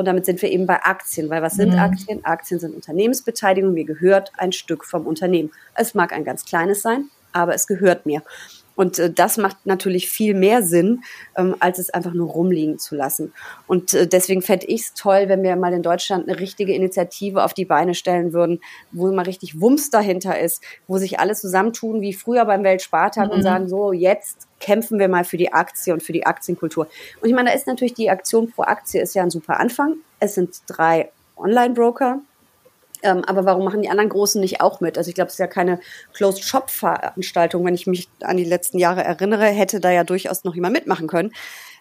und 0.00 0.06
damit 0.06 0.26
sind 0.26 0.42
wir 0.42 0.50
eben 0.50 0.66
bei 0.66 0.82
Aktien, 0.82 1.30
weil 1.30 1.42
was 1.42 1.54
sind 1.54 1.74
mhm. 1.74 1.78
Aktien? 1.78 2.24
Aktien 2.24 2.58
sind 2.58 2.74
Unternehmensbeteiligung. 2.74 3.72
Mir 3.72 3.84
gehört 3.84 4.32
ein 4.38 4.50
Stück 4.50 4.84
vom 4.84 5.06
Unternehmen. 5.06 5.52
Es 5.74 5.94
mag 5.94 6.12
ein 6.12 6.24
ganz 6.24 6.44
kleines 6.44 6.82
sein, 6.82 7.10
aber 7.32 7.54
es 7.54 7.66
gehört 7.66 8.06
mir. 8.06 8.22
Und 8.80 8.98
äh, 8.98 9.12
das 9.12 9.36
macht 9.36 9.66
natürlich 9.66 10.08
viel 10.08 10.32
mehr 10.32 10.62
Sinn, 10.62 11.02
ähm, 11.36 11.54
als 11.60 11.78
es 11.78 11.90
einfach 11.90 12.14
nur 12.14 12.30
rumliegen 12.30 12.78
zu 12.78 12.94
lassen. 12.94 13.34
Und 13.66 13.92
äh, 13.92 14.06
deswegen 14.06 14.40
fände 14.40 14.64
ich 14.68 14.80
es 14.80 14.94
toll, 14.94 15.24
wenn 15.26 15.42
wir 15.42 15.54
mal 15.56 15.74
in 15.74 15.82
Deutschland 15.82 16.26
eine 16.26 16.40
richtige 16.40 16.72
Initiative 16.72 17.44
auf 17.44 17.52
die 17.52 17.66
Beine 17.66 17.94
stellen 17.94 18.32
würden, 18.32 18.62
wo 18.90 19.12
mal 19.12 19.26
richtig 19.26 19.60
Wumms 19.60 19.90
dahinter 19.90 20.40
ist, 20.40 20.62
wo 20.86 20.96
sich 20.96 21.20
alle 21.20 21.34
zusammentun, 21.34 22.00
wie 22.00 22.14
früher 22.14 22.46
beim 22.46 22.64
Weltspartag 22.64 23.26
mhm. 23.26 23.34
und 23.34 23.42
sagen, 23.42 23.68
so, 23.68 23.92
jetzt 23.92 24.48
kämpfen 24.60 24.98
wir 24.98 25.08
mal 25.08 25.24
für 25.24 25.36
die 25.36 25.52
Aktie 25.52 25.92
und 25.92 26.02
für 26.02 26.14
die 26.14 26.24
Aktienkultur. 26.24 26.88
Und 27.20 27.28
ich 27.28 27.34
meine, 27.34 27.50
da 27.50 27.56
ist 27.56 27.66
natürlich 27.66 27.92
die 27.92 28.08
Aktion 28.08 28.50
pro 28.50 28.62
Aktie 28.62 29.02
ist 29.02 29.14
ja 29.14 29.22
ein 29.22 29.30
super 29.30 29.60
Anfang. 29.60 29.96
Es 30.20 30.36
sind 30.36 30.56
drei 30.66 31.10
Online-Broker, 31.36 32.22
ähm, 33.02 33.24
aber 33.26 33.44
warum 33.44 33.64
machen 33.64 33.82
die 33.82 33.88
anderen 33.88 34.10
Großen 34.10 34.40
nicht 34.40 34.60
auch 34.60 34.80
mit? 34.80 34.98
Also 34.98 35.08
ich 35.08 35.14
glaube, 35.14 35.28
es 35.28 35.34
ist 35.34 35.38
ja 35.38 35.46
keine 35.46 35.80
Closed-Shop-Veranstaltung. 36.12 37.64
Wenn 37.64 37.74
ich 37.74 37.86
mich 37.86 38.08
an 38.22 38.36
die 38.36 38.44
letzten 38.44 38.78
Jahre 38.78 39.02
erinnere, 39.02 39.46
hätte 39.46 39.80
da 39.80 39.90
ja 39.90 40.04
durchaus 40.04 40.44
noch 40.44 40.54
jemand 40.54 40.74
mitmachen 40.74 41.06
können. 41.06 41.32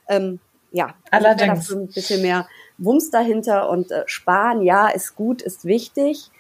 Ähm, 0.08 0.40
ja, 0.72 0.94
allerdings 1.12 1.72
ein 1.72 1.88
bisschen 1.88 2.22
mehr 2.22 2.48
Wumms 2.78 3.10
dahinter 3.10 3.70
und 3.70 3.92
äh, 3.92 4.04
sparen, 4.06 4.62
ja, 4.62 4.88
ist 4.88 5.16
gut, 5.16 5.42
ist 5.42 5.66
wichtig. 5.66 6.32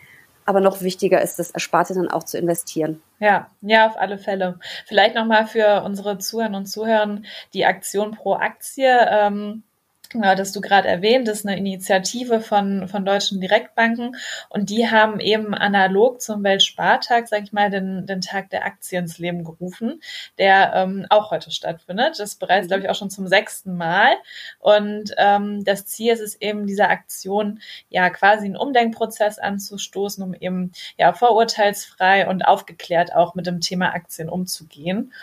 Aber 0.46 0.62
noch 0.62 0.82
wichtiger 0.82 1.22
ist 1.22 1.38
das 1.38 1.52
Ersparte 1.52 1.94
dann 1.94 2.10
auch 2.10 2.24
zu 2.24 2.38
investieren. 2.38 3.04
Ja, 3.20 3.52
ja, 3.62 3.88
auf 3.88 3.98
alle 3.98 4.18
Fälle. 4.18 4.58
Vielleicht 4.88 5.14
nochmal 5.14 5.46
für 5.46 5.84
unsere 5.84 6.18
Zuhörer 6.18 6.58
und 6.58 6.66
Zuhörer 6.66 7.20
die 7.54 7.66
Aktion 7.66 8.12
pro 8.12 8.34
Aktie. 8.34 8.90
Ähm, 9.12 9.64
Genau, 10.12 10.34
das 10.34 10.52
du 10.52 10.60
gerade 10.60 10.88
erwähnt, 10.88 11.28
das 11.28 11.42
ist 11.42 11.46
eine 11.46 11.56
Initiative 11.56 12.42
von, 12.42 12.88
von 12.88 13.06
deutschen 13.06 13.40
Direktbanken 13.40 14.16
und 14.50 14.72
die 14.72 14.90
haben 14.90 15.20
eben 15.20 15.54
analog 15.54 16.20
zum 16.20 16.44
Weltspartag, 16.44 17.28
sag 17.28 17.44
ich 17.44 17.54
mal, 17.54 17.70
den, 17.70 18.08
den 18.08 18.20
Tag 18.20 18.50
der 18.50 18.66
Aktien 18.66 19.04
ins 19.04 19.20
Leben 19.20 19.44
gerufen, 19.44 20.02
der 20.40 20.74
ähm, 20.74 21.06
auch 21.10 21.30
heute 21.30 21.52
stattfindet. 21.52 22.14
Das 22.14 22.32
ist 22.32 22.40
bereits, 22.40 22.68
glaube 22.68 22.82
ich, 22.82 22.90
auch 22.90 22.96
schon 22.96 23.12
zum 23.12 23.28
sechsten 23.28 23.78
Mal. 23.78 24.16
Und 24.58 25.14
ähm, 25.18 25.64
das 25.64 25.86
Ziel 25.86 26.12
ist 26.12 26.22
es 26.22 26.42
eben, 26.42 26.66
dieser 26.66 26.90
Aktion 26.90 27.60
ja 27.90 28.10
quasi 28.10 28.46
einen 28.46 28.58
Umdenkprozess 28.58 29.38
anzustoßen, 29.38 30.24
um 30.24 30.34
eben 30.34 30.72
ja 30.98 31.14
vorurteilsfrei 31.14 32.28
und 32.28 32.42
aufgeklärt 32.42 33.14
auch 33.14 33.36
mit 33.36 33.46
dem 33.46 33.62
Thema 33.62 33.94
Aktien 33.94 34.28
umzugehen. 34.28 35.14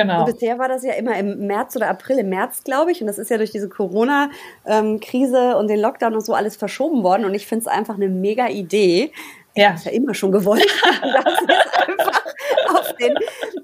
Genau. 0.00 0.20
Und 0.20 0.32
bisher 0.32 0.58
war 0.58 0.68
das 0.68 0.82
ja 0.82 0.94
immer 0.94 1.16
im 1.18 1.46
März 1.46 1.76
oder 1.76 1.88
April, 1.88 2.18
im 2.18 2.30
März, 2.30 2.64
glaube 2.64 2.90
ich. 2.90 3.00
Und 3.00 3.06
das 3.06 3.18
ist 3.18 3.30
ja 3.30 3.36
durch 3.36 3.50
diese 3.50 3.68
Corona-Krise 3.68 5.56
und 5.56 5.68
den 5.68 5.78
Lockdown 5.78 6.14
und 6.14 6.24
so 6.24 6.32
alles 6.34 6.56
verschoben 6.56 7.02
worden. 7.02 7.26
Und 7.26 7.34
ich 7.34 7.46
finde 7.46 7.62
es 7.62 7.66
einfach 7.66 7.96
eine 7.96 8.08
mega 8.08 8.48
Idee. 8.48 9.12
Ja. 9.54 9.74
Ich 9.76 9.84
ja 9.84 9.90
immer 9.90 10.14
schon 10.14 10.32
gewollt, 10.32 10.64
dass 11.02 11.24
wir 11.46 11.58
es 11.58 11.88
einfach 11.88 12.22
auf 12.68 12.94
den 12.96 13.14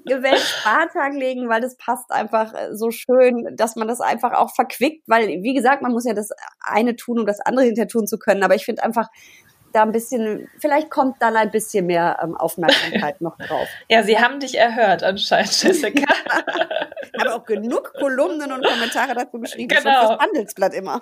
Weltspartag 0.05 1.13
legen, 1.13 1.49
weil 1.49 1.61
das 1.61 1.75
passt 1.77 2.11
einfach 2.11 2.53
so 2.73 2.91
schön, 2.91 3.55
dass 3.55 3.75
man 3.75 3.87
das 3.87 4.01
einfach 4.01 4.33
auch 4.33 4.53
verquickt, 4.53 5.03
weil, 5.07 5.27
wie 5.41 5.53
gesagt, 5.53 5.81
man 5.81 5.93
muss 5.93 6.05
ja 6.05 6.13
das 6.13 6.29
eine 6.59 6.95
tun, 6.95 7.19
um 7.19 7.25
das 7.25 7.39
andere 7.39 7.65
hinter 7.65 7.87
tun 7.87 8.05
zu 8.05 8.19
können. 8.19 8.43
Aber 8.43 8.53
ich 8.53 8.65
finde 8.65 8.83
einfach, 8.83 9.07
da 9.73 9.83
ein 9.83 9.91
bisschen, 9.91 10.49
vielleicht 10.59 10.89
kommt 10.89 11.21
dann 11.21 11.35
ein 11.35 11.51
bisschen 11.51 11.85
mehr 11.85 12.19
ähm, 12.23 12.35
Aufmerksamkeit 12.35 13.21
noch 13.21 13.37
drauf. 13.37 13.67
Ja, 13.89 14.03
sie 14.03 14.19
haben 14.19 14.39
dich 14.39 14.57
erhört 14.57 15.03
anscheinend, 15.03 15.51
Jessica. 15.63 16.13
ich 17.13 17.19
habe 17.19 17.35
auch 17.35 17.45
genug 17.45 17.93
Kolumnen 17.93 18.51
und 18.51 18.65
Kommentare 18.65 19.13
dazu 19.13 19.39
geschrieben, 19.39 19.69
genau. 19.69 20.07
fürs 20.07 20.19
Handelsblatt 20.19 20.73
immer. 20.73 21.01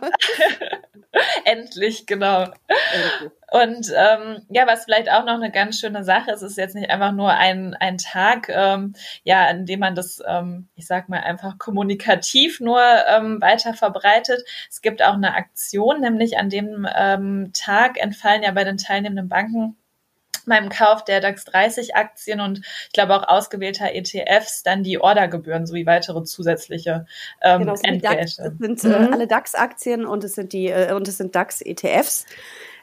Endlich, 1.45 2.05
genau. 2.05 2.41
Endlich. 2.41 3.31
Und 3.55 3.89
ähm, 3.95 4.41
ja, 4.50 4.67
was 4.67 4.83
vielleicht 4.83 5.09
auch 5.09 5.24
noch 5.24 5.35
eine 5.35 5.50
ganz 5.50 5.79
schöne 5.79 6.03
Sache 6.03 6.31
ist, 6.31 6.41
ist 6.41 6.57
jetzt 6.57 6.75
nicht 6.75 6.89
einfach 6.89 7.13
nur 7.13 7.31
ein, 7.31 7.74
ein 7.74 7.97
Tag, 7.97 8.50
ähm, 8.50 8.95
ja, 9.24 9.50
in 9.50 9.65
dem 9.65 9.79
man 9.79 9.95
das, 9.95 10.21
ähm, 10.27 10.67
ich 10.75 10.85
sag 10.85 11.07
mal, 11.07 11.21
einfach 11.21 11.57
kommunikativ 11.57 12.59
nur 12.59 12.81
ähm, 12.81 13.39
weiter 13.39 13.74
verbreitet. 13.74 14.43
Es 14.69 14.81
gibt 14.81 15.01
auch 15.01 15.13
eine 15.13 15.35
Aktion, 15.35 16.01
nämlich 16.01 16.38
an 16.38 16.50
dem 16.50 16.85
ähm, 16.93 17.51
Tag 17.53 17.97
entfallen 17.97 18.43
ja 18.43 18.51
bei 18.51 18.65
den 18.65 18.75
teilnehmenden 18.75 19.29
Banken 19.29 19.77
beim 20.45 20.67
Kauf 20.67 21.05
der 21.05 21.21
DAX 21.21 21.45
30 21.45 21.95
Aktien 21.95 22.41
und 22.41 22.59
ich 22.59 22.93
glaube 22.93 23.15
auch 23.15 23.27
ausgewählter 23.27 23.95
ETFs 23.95 24.63
dann 24.63 24.83
die 24.83 25.00
Ordergebühren 25.00 25.65
sowie 25.65 25.85
weitere 25.85 26.24
zusätzliche 26.24 27.07
ähm, 27.41 27.62
genau, 27.62 27.74
es 27.74 27.83
Entgelte. 27.83 28.17
DAX, 28.17 28.39
es 28.39 28.57
sind 28.59 28.83
äh, 28.83 29.00
mhm. 29.00 29.13
alle 29.13 29.27
DAX 29.27 29.55
Aktien 29.55 30.05
und 30.05 30.24
es 30.24 30.35
sind 30.35 30.53
die 30.53 30.67
äh, 30.67 30.93
und 30.93 31.07
es 31.07 31.17
sind 31.17 31.33
DAX 31.35 31.62
ETFs. 31.62 32.25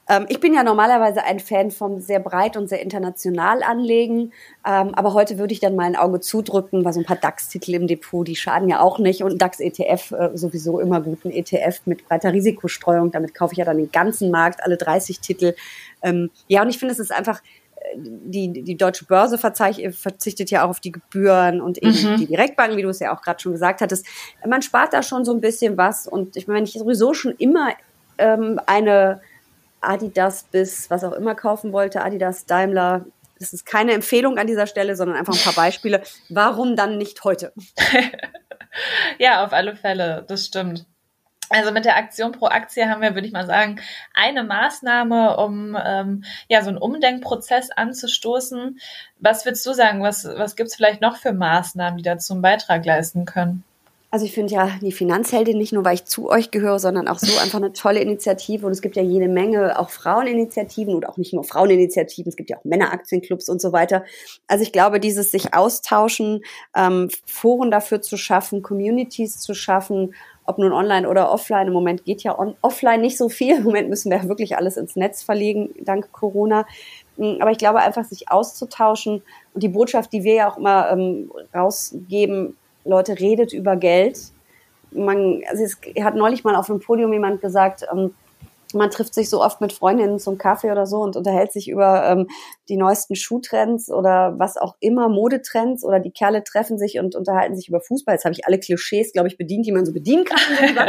Ähm, 0.09 0.27
ich 0.29 0.41
bin 0.41 0.53
ja 0.53 0.63
normalerweise 0.63 1.23
ein 1.25 1.39
Fan 1.39 1.71
vom 1.71 2.01
sehr 2.01 2.19
breit 2.19 2.57
und 2.57 2.69
sehr 2.69 2.81
international 2.81 3.63
anlegen, 3.63 4.33
ähm, 4.67 4.95
aber 4.95 5.15
heute 5.15 5.39
würde 5.39 5.53
ich 5.53 5.61
dann 5.61 5.77
mal 5.77 5.85
ein 5.85 5.97
Auge 5.97 6.21
zudrücken, 6.21 6.85
weil 6.85 6.93
so 6.93 7.01
ein 7.01 7.07
paar 7.07 7.17
DAX-Titel 7.17 7.75
im 7.75 7.87
Depot, 7.87 8.27
die 8.27 8.37
schaden 8.37 8.69
ja 8.69 8.81
auch 8.81 8.99
nicht 8.99 9.23
und 9.23 9.41
DAX-ETF 9.41 10.13
äh, 10.13 10.31
sowieso 10.35 10.81
immer 10.81 11.01
gut, 11.01 11.25
ein 11.25 11.31
ETF 11.31 11.83
mit 11.87 12.09
breiter 12.09 12.33
Risikostreuung, 12.33 13.13
damit 13.13 13.35
kaufe 13.35 13.53
ich 13.53 13.59
ja 13.59 13.65
dann 13.65 13.79
den 13.79 13.93
ganzen 13.93 14.31
Markt, 14.31 14.63
alle 14.65 14.77
30 14.77 15.21
Titel. 15.21 15.55
Ähm, 16.03 16.31
ja, 16.49 16.63
und 16.63 16.69
ich 16.69 16.79
finde, 16.79 16.93
es 16.93 16.99
ist 16.99 17.13
einfach 17.13 17.41
äh, 17.77 17.97
die, 17.97 18.53
die 18.53 18.77
deutsche 18.77 19.05
Börse 19.05 19.39
verzichtet 19.39 20.51
ja 20.51 20.65
auch 20.65 20.71
auf 20.71 20.81
die 20.81 20.93
Gebühren 20.93 21.61
und 21.61 21.79
eben 21.79 21.93
mhm. 21.93 22.17
die 22.17 22.27
Direktbanken, 22.27 22.77
wie 22.77 22.83
du 22.83 22.89
es 22.89 22.99
ja 22.99 23.17
auch 23.17 23.23
gerade 23.23 23.41
schon 23.41 23.53
gesagt 23.53 23.81
hattest. 23.81 24.05
Man 24.45 24.63
spart 24.63 24.93
da 24.93 25.05
schon 25.05 25.25
so 25.25 25.33
ein 25.33 25.41
bisschen 25.41 25.77
was 25.77 26.09
und 26.09 26.37
ich 26.37 26.49
meine, 26.49 26.59
wenn 26.59 26.65
ich 26.65 26.73
sowieso 26.73 27.15
schon 27.15 27.37
immer 27.39 27.69
ähm, 28.19 28.61
eine 28.67 29.21
Adidas 29.83 30.45
bis 30.45 30.91
was 30.91 31.05
auch 31.05 31.13
immer 31.13 31.35
kaufen 31.35 31.73
wollte, 31.73 32.03
Adidas, 32.03 32.47
Daimler. 32.47 33.07
Das 33.39 33.53
ist 33.53 33.67
keine 33.67 33.93
Empfehlung 33.93 34.39
an 34.39 34.47
dieser 34.47 34.67
Stelle, 34.67 34.95
sondern 34.95 35.17
einfach 35.17 35.35
ein 35.35 35.43
paar 35.43 35.53
Beispiele. 35.53 36.03
Warum 36.29 36.77
dann 36.77 36.97
nicht 36.97 37.25
heute? 37.25 37.53
ja, 39.19 39.45
auf 39.45 39.53
alle 39.53 39.75
Fälle, 39.75 40.25
das 40.29 40.47
stimmt. 40.47 40.87
Also 41.53 41.71
mit 41.71 41.85
der 41.85 41.97
Aktion 41.97 42.33
pro 42.33 42.47
Aktie 42.47 42.89
haben 42.89 43.03
wir, 43.03 43.15
würde 43.15 43.27
ich 43.27 43.33
mal 43.33 43.47
sagen, 43.47 43.79
eine 44.15 44.43
Maßnahme, 44.43 45.37
um 45.37 45.77
ähm, 45.85 46.25
ja 46.49 46.63
so 46.63 46.71
einen 46.71 46.79
Umdenkprozess 46.79 47.71
anzustoßen. 47.71 48.81
Was 49.19 49.45
würdest 49.45 49.67
du 49.67 49.75
sagen? 49.75 50.03
Was, 50.03 50.25
was 50.25 50.57
gibt 50.57 50.71
es 50.71 50.77
vielleicht 50.77 51.03
noch 51.03 51.17
für 51.17 51.35
Maßnahmen, 51.35 51.99
die 51.99 52.05
dazu 52.05 52.33
einen 52.33 52.43
Beitrag 52.43 52.87
leisten 52.87 53.27
können? 53.27 53.65
Also 54.15 54.27
ich 54.27 54.35
finde 54.35 54.53
ja 54.53 54.71
die 54.83 54.93
Finanzheldin 54.93 55.57
nicht 55.57 55.73
nur, 55.73 55.87
weil 55.87 55.95
ich 55.95 56.05
zu 56.05 56.29
euch 56.29 56.51
gehöre, 56.51 56.79
sondern 56.79 57.09
auch 57.09 57.19
so 57.19 57.35
einfach 57.41 57.57
eine 57.57 57.73
tolle 57.73 58.01
Initiative. 58.01 58.67
Und 58.67 58.73
es 58.73 58.83
gibt 58.83 58.95
ja 58.95 59.03
jede 59.03 59.27
Menge 59.27 59.79
auch 59.79 59.89
Fraueninitiativen 59.89 60.95
und 60.95 61.09
auch 61.09 61.17
nicht 61.17 61.33
nur 61.33 61.45
Fraueninitiativen, 61.45 62.29
es 62.29 62.37
gibt 62.37 62.51
ja 62.51 62.59
auch 62.59 62.65
Männeraktionclubs 62.65 63.49
und 63.49 63.63
so 63.63 63.73
weiter. 63.73 64.05
Also 64.49 64.65
ich 64.65 64.73
glaube, 64.73 65.01
dieses 65.01 65.31
sich 65.31 65.55
austauschen, 65.55 66.43
ähm, 66.77 67.09
Foren 67.25 67.71
dafür 67.71 68.03
zu 68.03 68.19
schaffen, 68.19 68.61
Communities 68.61 69.41
zu 69.41 69.55
schaffen, 69.55 70.15
ob 70.45 70.59
nun 70.59 70.73
online 70.73 71.09
oder 71.09 71.33
offline. 71.33 71.69
Im 71.69 71.73
Moment 71.73 72.05
geht 72.05 72.23
ja 72.23 72.39
on, 72.39 72.55
offline 72.61 73.01
nicht 73.01 73.17
so 73.17 73.31
viel. 73.31 73.57
Im 73.57 73.65
Moment 73.65 73.89
müssen 73.89 74.11
wir 74.11 74.29
wirklich 74.29 74.59
alles 74.59 74.77
ins 74.77 74.95
Netz 74.95 75.23
verlegen, 75.23 75.71
dank 75.81 76.13
Corona. 76.13 76.67
Hm, 77.17 77.39
aber 77.41 77.51
ich 77.51 77.59
glaube 77.59 77.79
einfach, 77.79 78.05
sich 78.05 78.31
auszutauschen 78.31 79.23
und 79.55 79.63
die 79.63 79.71
Botschaft, 79.71 80.13
die 80.13 80.23
wir 80.23 80.35
ja 80.35 80.51
auch 80.51 80.59
immer 80.59 80.91
ähm, 80.91 81.33
rausgeben, 81.55 82.59
Leute, 82.85 83.19
redet 83.19 83.53
über 83.53 83.77
Geld. 83.77 84.19
Man, 84.91 85.43
also 85.49 85.65
es 85.65 85.79
hat 86.05 86.15
neulich 86.15 86.45
mal 86.45 86.55
auf 86.57 86.67
dem 86.67 86.81
Podium 86.81 87.13
jemand 87.13 87.41
gesagt, 87.41 87.87
ähm, 87.93 88.15
man 88.75 88.91
trifft 88.91 89.15
sich 89.15 89.29
so 89.29 89.43
oft 89.43 89.61
mit 89.61 89.73
Freundinnen 89.73 90.19
zum 90.19 90.39
Kaffee 90.39 90.71
oder 90.71 90.87
so 90.87 91.01
und 91.01 91.17
unterhält 91.17 91.53
sich 91.53 91.69
über 91.69 92.05
ähm, 92.09 92.29
die 92.69 92.77
neuesten 92.77 93.17
Schuhtrends 93.17 93.91
oder 93.91 94.39
was 94.39 94.57
auch 94.57 94.77
immer, 94.81 95.09
Modetrends 95.09 95.85
oder 95.85 96.01
die 96.01 96.11
Kerle 96.11 96.45
treffen 96.45 96.79
sich 96.79 96.99
und 96.99 97.15
unterhalten 97.15 97.57
sich 97.57 97.69
über 97.69 97.81
Fußball. 97.81 98.15
Jetzt 98.15 98.25
habe 98.25 98.35
ich 98.35 98.47
alle 98.47 98.59
Klischees, 98.59 99.13
glaube 99.13 99.29
ich, 99.29 99.37
bedient, 99.37 99.67
die 99.67 99.73
man 99.73 99.85
so 99.85 99.93
bedienen 99.93 100.25
kann. 100.25 100.41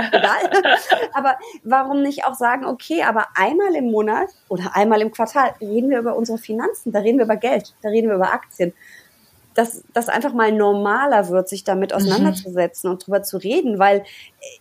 aber 1.13 1.35
warum 1.63 2.01
nicht 2.01 2.25
auch 2.25 2.35
sagen, 2.35 2.65
okay, 2.65 3.03
aber 3.03 3.27
einmal 3.35 3.75
im 3.75 3.91
Monat 3.91 4.29
oder 4.49 4.75
einmal 4.75 5.01
im 5.01 5.11
Quartal 5.11 5.53
reden 5.61 5.89
wir 5.89 5.99
über 5.99 6.15
unsere 6.15 6.37
Finanzen, 6.37 6.91
da 6.91 6.99
reden 6.99 7.17
wir 7.17 7.25
über 7.25 7.37
Geld, 7.37 7.73
da 7.81 7.89
reden 7.89 8.07
wir 8.07 8.15
über 8.15 8.33
Aktien 8.33 8.73
dass 9.53 9.83
das 9.93 10.09
einfach 10.09 10.33
mal 10.33 10.51
normaler 10.51 11.29
wird, 11.29 11.49
sich 11.49 11.63
damit 11.63 11.91
mhm. 11.91 11.97
auseinanderzusetzen 11.97 12.87
mhm. 12.87 12.93
und 12.93 13.05
drüber 13.05 13.23
zu 13.23 13.37
reden, 13.37 13.79
weil 13.79 14.03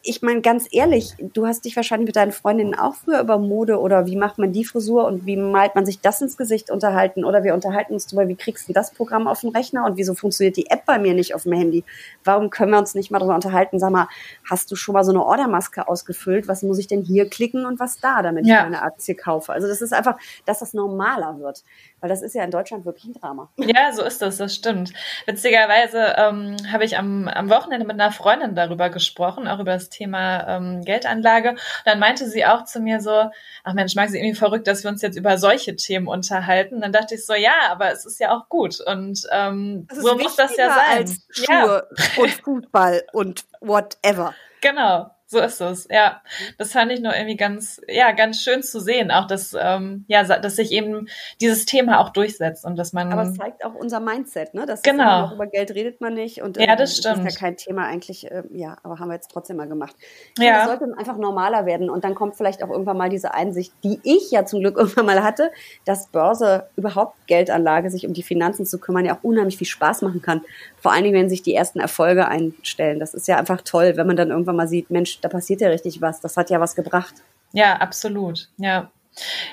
ich 0.02 0.22
meine 0.22 0.40
ganz 0.40 0.68
ehrlich, 0.70 1.14
du 1.18 1.46
hast 1.46 1.64
dich 1.64 1.76
wahrscheinlich 1.76 2.06
mit 2.06 2.16
deinen 2.16 2.32
Freundinnen 2.32 2.74
auch 2.74 2.94
früher 2.94 3.20
über 3.20 3.38
Mode 3.38 3.80
oder 3.80 4.06
wie 4.06 4.16
macht 4.16 4.38
man 4.38 4.52
die 4.52 4.64
Frisur 4.64 5.06
und 5.06 5.26
wie 5.26 5.36
malt 5.36 5.74
man 5.74 5.86
sich 5.86 6.00
das 6.00 6.20
ins 6.20 6.36
Gesicht 6.36 6.70
unterhalten 6.70 7.24
oder 7.24 7.42
wir 7.44 7.54
unterhalten 7.54 7.94
uns 7.94 8.06
darüber, 8.06 8.28
wie 8.28 8.36
kriegst 8.36 8.68
du 8.68 8.72
das 8.72 8.92
Programm 8.92 9.26
auf 9.26 9.40
den 9.40 9.50
Rechner 9.50 9.84
und 9.84 9.96
wieso 9.96 10.14
funktioniert 10.14 10.56
die 10.56 10.70
App 10.70 10.84
bei 10.86 10.98
mir 10.98 11.14
nicht 11.14 11.34
auf 11.34 11.44
dem 11.44 11.52
Handy? 11.52 11.84
Warum 12.24 12.50
können 12.50 12.72
wir 12.72 12.78
uns 12.78 12.94
nicht 12.94 13.10
mal 13.10 13.18
darüber 13.18 13.34
unterhalten? 13.34 13.78
Sag 13.78 13.90
mal, 13.90 14.08
hast 14.48 14.70
du 14.70 14.76
schon 14.76 14.92
mal 14.92 15.04
so 15.04 15.12
eine 15.12 15.24
Ordermaske 15.24 15.88
ausgefüllt? 15.88 16.48
Was 16.48 16.62
muss 16.62 16.78
ich 16.78 16.86
denn 16.86 17.02
hier 17.02 17.28
klicken 17.28 17.66
und 17.66 17.80
was 17.80 17.98
da, 17.98 18.22
damit 18.22 18.46
ja. 18.46 18.58
ich 18.58 18.62
meine 18.62 18.82
Aktie 18.82 19.14
kaufe? 19.14 19.52
Also 19.52 19.66
das 19.68 19.82
ist 19.82 19.92
einfach, 19.92 20.16
dass 20.46 20.60
das 20.60 20.74
normaler 20.74 21.38
wird, 21.40 21.62
weil 22.00 22.08
das 22.08 22.22
ist 22.22 22.34
ja 22.34 22.44
in 22.44 22.50
Deutschland 22.50 22.84
wirklich 22.84 23.04
ein 23.04 23.14
Drama. 23.14 23.48
Ja, 23.56 23.92
so 23.92 24.02
ist 24.02 24.22
das, 24.22 24.36
das 24.36 24.54
stimmt. 24.54 24.92
Witzigerweise 25.26 26.14
ähm, 26.16 26.56
habe 26.70 26.84
ich 26.84 26.98
am, 26.98 27.28
am 27.28 27.50
Wochenende 27.50 27.86
mit 27.86 28.00
einer 28.00 28.12
Freundin 28.12 28.54
darüber 28.54 28.90
gesprochen, 28.90 29.48
auch 29.48 29.58
über 29.58 29.71
das 29.72 29.88
Thema 29.88 30.46
ähm, 30.48 30.82
Geldanlage. 30.84 31.50
Und 31.50 31.58
dann 31.84 31.98
meinte 31.98 32.28
sie 32.28 32.44
auch 32.46 32.64
zu 32.64 32.80
mir 32.80 33.00
so, 33.00 33.30
ach 33.64 33.74
Mensch, 33.74 33.94
mag 33.94 34.08
sie 34.10 34.18
irgendwie 34.18 34.36
verrückt, 34.36 34.66
dass 34.66 34.84
wir 34.84 34.90
uns 34.90 35.02
jetzt 35.02 35.16
über 35.16 35.38
solche 35.38 35.76
Themen 35.76 36.08
unterhalten. 36.08 36.76
Und 36.76 36.80
dann 36.82 36.92
dachte 36.92 37.14
ich 37.14 37.26
so, 37.26 37.34
ja, 37.34 37.54
aber 37.70 37.92
es 37.92 38.04
ist 38.06 38.20
ja 38.20 38.36
auch 38.36 38.48
gut. 38.48 38.80
Und 38.80 39.26
ähm, 39.30 39.86
so 39.92 40.16
muss 40.16 40.36
das 40.36 40.56
ja 40.56 40.68
sein. 40.68 40.98
Als 40.98 41.26
Schuhe 41.30 41.86
ja. 41.96 42.22
und 42.22 42.30
Fußball 42.30 43.04
und 43.12 43.44
whatever. 43.60 44.34
Genau. 44.60 45.10
So 45.32 45.38
ist 45.40 45.62
es, 45.62 45.88
ja. 45.90 46.20
Das 46.58 46.72
fand 46.72 46.92
ich 46.92 47.00
nur 47.00 47.14
irgendwie 47.16 47.38
ganz, 47.38 47.80
ja, 47.88 48.12
ganz 48.12 48.42
schön 48.42 48.62
zu 48.62 48.80
sehen, 48.80 49.10
auch 49.10 49.26
dass, 49.26 49.56
ähm, 49.58 50.04
ja, 50.06 50.24
dass 50.24 50.56
sich 50.56 50.72
eben 50.72 51.08
dieses 51.40 51.64
Thema 51.64 52.00
auch 52.00 52.10
durchsetzt 52.10 52.66
und 52.66 52.76
dass 52.76 52.92
man. 52.92 53.10
Aber 53.10 53.22
es 53.22 53.34
zeigt 53.38 53.64
auch 53.64 53.74
unser 53.74 54.00
Mindset, 54.00 54.52
ne? 54.52 54.66
Dass 54.66 54.82
genau. 54.82 55.28
Ist 55.28 55.32
über 55.32 55.46
Geld 55.46 55.70
redet 55.70 56.02
man 56.02 56.12
nicht 56.12 56.42
und 56.42 56.58
ja, 56.58 56.76
das 56.76 56.98
stimmt. 56.98 57.26
ist 57.26 57.32
ja 57.32 57.40
kein 57.40 57.56
Thema 57.56 57.86
eigentlich, 57.86 58.30
äh, 58.30 58.42
ja, 58.52 58.76
aber 58.82 58.98
haben 58.98 59.08
wir 59.08 59.14
jetzt 59.14 59.30
trotzdem 59.30 59.56
mal 59.56 59.66
gemacht. 59.66 59.96
Ich 60.36 60.44
ja. 60.44 60.52
Finde, 60.52 60.58
das 60.58 60.80
sollte 60.80 60.98
einfach 60.98 61.16
normaler 61.16 61.64
werden 61.64 61.88
und 61.88 62.04
dann 62.04 62.14
kommt 62.14 62.36
vielleicht 62.36 62.62
auch 62.62 62.68
irgendwann 62.68 62.98
mal 62.98 63.08
diese 63.08 63.32
Einsicht, 63.32 63.72
die 63.84 64.00
ich 64.02 64.30
ja 64.32 64.44
zum 64.44 64.60
Glück 64.60 64.76
irgendwann 64.76 65.06
mal 65.06 65.22
hatte, 65.22 65.50
dass 65.86 66.08
Börse 66.08 66.68
überhaupt 66.76 67.26
Geldanlage, 67.26 67.88
sich 67.88 68.06
um 68.06 68.12
die 68.12 68.22
Finanzen 68.22 68.66
zu 68.66 68.78
kümmern, 68.78 69.06
ja 69.06 69.16
auch 69.16 69.24
unheimlich 69.24 69.56
viel 69.56 69.66
Spaß 69.66 70.02
machen 70.02 70.20
kann. 70.20 70.42
Vor 70.76 70.92
allen 70.92 71.04
Dingen, 71.04 71.14
wenn 71.14 71.30
sich 71.30 71.40
die 71.40 71.54
ersten 71.54 71.80
Erfolge 71.80 72.28
einstellen. 72.28 73.00
Das 73.00 73.14
ist 73.14 73.28
ja 73.28 73.38
einfach 73.38 73.62
toll, 73.62 73.92
wenn 73.96 74.06
man 74.06 74.16
dann 74.16 74.28
irgendwann 74.28 74.56
mal 74.56 74.68
sieht, 74.68 74.90
Mensch, 74.90 75.21
da 75.22 75.28
passiert 75.28 75.60
ja 75.60 75.68
richtig 75.68 76.00
was. 76.00 76.20
Das 76.20 76.36
hat 76.36 76.50
ja 76.50 76.60
was 76.60 76.74
gebracht. 76.74 77.14
Ja, 77.52 77.76
absolut. 77.76 78.48
Ja. 78.56 78.90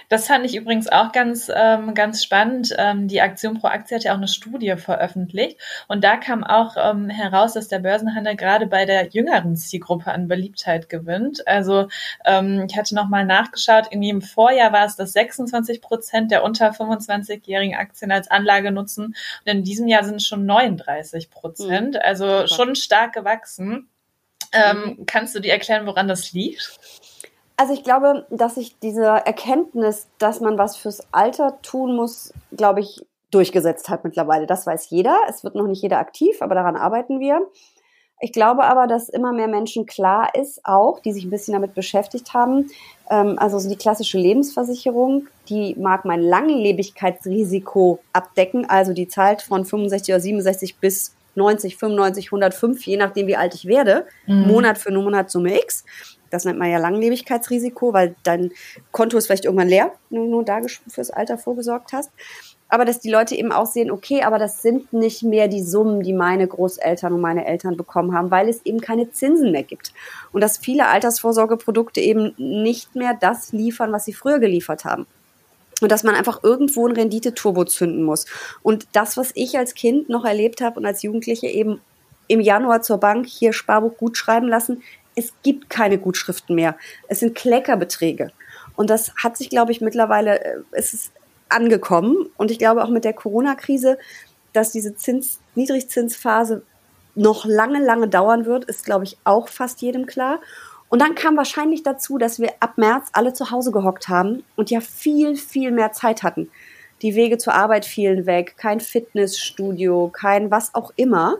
Das 0.07 0.27
fand 0.27 0.45
ich 0.45 0.55
übrigens 0.55 0.87
auch 0.87 1.11
ganz, 1.11 1.51
ähm, 1.53 1.93
ganz 1.93 2.23
spannend. 2.23 2.73
Ähm, 2.77 3.07
die 3.07 3.21
Aktion 3.21 3.59
Pro 3.59 3.67
Aktie 3.67 3.95
hat 3.95 4.03
ja 4.03 4.13
auch 4.13 4.17
eine 4.17 4.27
Studie 4.27 4.75
veröffentlicht 4.77 5.59
und 5.87 6.03
da 6.03 6.15
kam 6.17 6.43
auch 6.43 6.75
ähm, 6.77 7.09
heraus, 7.09 7.53
dass 7.53 7.67
der 7.67 7.79
Börsenhandel 7.79 8.35
gerade 8.35 8.67
bei 8.67 8.85
der 8.85 9.09
jüngeren 9.09 9.57
Zielgruppe 9.57 10.11
an 10.11 10.27
Beliebtheit 10.27 10.87
gewinnt. 10.87 11.45
Also 11.45 11.89
ähm, 12.25 12.67
ich 12.69 12.77
hatte 12.77 12.95
nochmal 12.95 13.25
nachgeschaut, 13.25 13.87
irgendwie 13.91 14.09
im 14.09 14.21
Vorjahr 14.21 14.71
war 14.71 14.85
es, 14.85 14.95
dass 14.95 15.11
26 15.11 15.81
Prozent 15.81 16.31
der 16.31 16.43
unter 16.43 16.71
25-jährigen 16.71 17.75
Aktien 17.75 18.11
als 18.11 18.31
Anlage 18.31 18.71
nutzen 18.71 19.07
und 19.07 19.15
in 19.45 19.63
diesem 19.63 19.87
Jahr 19.87 20.05
sind 20.05 20.15
es 20.15 20.25
schon 20.25 20.45
39 20.45 21.29
Prozent, 21.29 21.95
mhm. 21.95 22.01
also 22.01 22.47
schon 22.47 22.75
stark 22.75 23.13
gewachsen. 23.13 23.89
Ähm, 24.51 24.95
mhm. 24.97 25.05
Kannst 25.05 25.35
du 25.35 25.39
dir 25.39 25.51
erklären, 25.51 25.85
woran 25.85 26.07
das 26.07 26.31
liegt? 26.31 26.79
Also 27.57 27.73
ich 27.73 27.83
glaube, 27.83 28.25
dass 28.29 28.55
sich 28.55 28.79
diese 28.79 29.05
Erkenntnis, 29.05 30.07
dass 30.17 30.39
man 30.39 30.57
was 30.57 30.77
fürs 30.77 31.01
Alter 31.11 31.61
tun 31.61 31.95
muss, 31.95 32.33
glaube 32.55 32.79
ich, 32.79 33.05
durchgesetzt 33.31 33.89
hat 33.89 34.03
mittlerweile. 34.03 34.47
Das 34.47 34.65
weiß 34.65 34.89
jeder. 34.89 35.17
Es 35.27 35.43
wird 35.43 35.55
noch 35.55 35.67
nicht 35.67 35.81
jeder 35.81 35.99
aktiv, 35.99 36.41
aber 36.41 36.55
daran 36.55 36.75
arbeiten 36.75 37.19
wir. 37.19 37.47
Ich 38.21 38.33
glaube 38.33 38.65
aber, 38.65 38.87
dass 38.87 39.07
immer 39.07 39.31
mehr 39.31 39.47
Menschen 39.47 39.85
klar 39.85 40.35
ist, 40.35 40.65
auch, 40.65 40.99
die 40.99 41.13
sich 41.13 41.23
ein 41.23 41.29
bisschen 41.29 41.53
damit 41.53 41.73
beschäftigt 41.73 42.33
haben. 42.33 42.69
Ähm, 43.09 43.37
also 43.39 43.59
so 43.59 43.69
die 43.69 43.77
klassische 43.77 44.17
Lebensversicherung, 44.17 45.27
die 45.47 45.75
mag 45.75 46.03
mein 46.03 46.21
Langlebigkeitsrisiko 46.21 47.99
abdecken. 48.11 48.69
Also 48.69 48.93
die 48.93 49.07
zahlt 49.07 49.41
von 49.41 49.63
65 49.63 50.13
oder 50.13 50.19
67 50.19 50.77
bis 50.77 51.15
90, 51.35 51.77
95, 51.77 52.27
105, 52.27 52.85
je 52.85 52.97
nachdem, 52.97 53.27
wie 53.27 53.35
alt 53.35 53.53
ich 53.55 53.65
werde, 53.65 54.05
mhm. 54.27 54.47
Monat 54.47 54.77
für 54.77 54.91
Monat 54.91 55.29
Summe 55.29 55.59
X. 55.59 55.85
Das 56.29 56.45
nennt 56.45 56.59
man 56.59 56.69
ja 56.69 56.77
Langlebigkeitsrisiko, 56.77 57.93
weil 57.93 58.15
dein 58.23 58.51
Konto 58.91 59.17
ist 59.17 59.25
vielleicht 59.25 59.45
irgendwann 59.45 59.67
leer, 59.67 59.93
wenn 60.09 60.25
du 60.25 60.29
nur 60.29 60.45
da 60.45 60.59
fürs 60.87 61.09
Alter 61.09 61.37
vorgesorgt 61.37 61.91
hast. 61.93 62.11
Aber 62.71 62.85
dass 62.85 62.99
die 62.99 63.09
Leute 63.09 63.35
eben 63.35 63.51
auch 63.51 63.65
sehen, 63.65 63.89
okay, 63.89 64.21
aber 64.21 64.37
das 64.37 64.61
sind 64.61 64.93
nicht 64.93 65.23
mehr 65.23 65.47
die 65.47 65.63
Summen, 65.63 66.03
die 66.03 66.13
meine 66.13 66.47
Großeltern 66.47 67.13
und 67.13 67.21
meine 67.21 67.45
Eltern 67.45 67.75
bekommen 67.75 68.13
haben, 68.13 68.29
weil 68.29 68.47
es 68.47 68.63
eben 68.63 68.79
keine 68.79 69.11
Zinsen 69.11 69.51
mehr 69.51 69.63
gibt. 69.63 69.91
Und 70.31 70.41
dass 70.41 70.59
viele 70.59 70.85
Altersvorsorgeprodukte 70.85 71.99
eben 71.99 72.35
nicht 72.37 72.95
mehr 72.95 73.17
das 73.19 73.51
liefern, 73.51 73.91
was 73.91 74.05
sie 74.05 74.13
früher 74.13 74.37
geliefert 74.37 74.85
haben 74.85 75.07
und 75.81 75.91
dass 75.91 76.03
man 76.03 76.15
einfach 76.15 76.43
irgendwo 76.43 76.87
ein 76.87 76.95
Rendite-Turbo 76.95 77.65
zünden 77.65 78.03
muss. 78.03 78.25
Und 78.61 78.87
das, 78.93 79.17
was 79.17 79.31
ich 79.35 79.57
als 79.57 79.73
Kind 79.73 80.09
noch 80.09 80.25
erlebt 80.25 80.61
habe 80.61 80.79
und 80.79 80.85
als 80.85 81.01
Jugendliche 81.01 81.47
eben 81.47 81.81
im 82.27 82.39
Januar 82.39 82.81
zur 82.81 82.97
Bank 82.97 83.25
hier 83.25 83.53
Sparbuch 83.53 83.97
gut 83.97 84.17
schreiben 84.17 84.47
lassen, 84.47 84.83
es 85.15 85.33
gibt 85.43 85.69
keine 85.69 85.97
Gutschriften 85.97 86.55
mehr. 86.55 86.75
Es 87.07 87.19
sind 87.19 87.35
Kleckerbeträge. 87.35 88.31
Und 88.75 88.89
das 88.89 89.13
hat 89.15 89.35
sich, 89.37 89.49
glaube 89.49 89.71
ich, 89.71 89.81
mittlerweile, 89.81 90.39
äh, 90.39 90.57
es 90.71 90.93
ist 90.93 91.11
angekommen. 91.49 92.29
Und 92.37 92.51
ich 92.51 92.59
glaube 92.59 92.83
auch 92.83 92.89
mit 92.89 93.03
der 93.03 93.13
Corona-Krise, 93.13 93.97
dass 94.53 94.71
diese 94.71 94.95
Zins, 94.95 95.39
Niedrigzinsphase 95.55 96.63
noch 97.15 97.45
lange, 97.45 97.83
lange 97.83 98.07
dauern 98.07 98.45
wird, 98.45 98.65
ist, 98.65 98.85
glaube 98.85 99.03
ich, 99.03 99.17
auch 99.23 99.49
fast 99.49 99.81
jedem 99.81 100.05
klar. 100.05 100.39
Und 100.89 101.01
dann 101.01 101.15
kam 101.15 101.37
wahrscheinlich 101.37 101.83
dazu, 101.83 102.17
dass 102.17 102.39
wir 102.39 102.51
ab 102.59 102.77
März 102.77 103.09
alle 103.13 103.33
zu 103.33 103.51
Hause 103.51 103.71
gehockt 103.71 104.09
haben 104.09 104.43
und 104.55 104.71
ja 104.71 104.81
viel, 104.81 105.35
viel 105.35 105.71
mehr 105.71 105.91
Zeit 105.91 106.23
hatten. 106.23 106.49
Die 107.01 107.15
Wege 107.15 107.37
zur 107.37 107.53
Arbeit 107.53 107.85
fielen 107.85 108.25
weg, 108.25 108.55
kein 108.57 108.79
Fitnessstudio, 108.79 110.09
kein 110.11 110.51
was 110.51 110.75
auch 110.75 110.91
immer. 110.95 111.37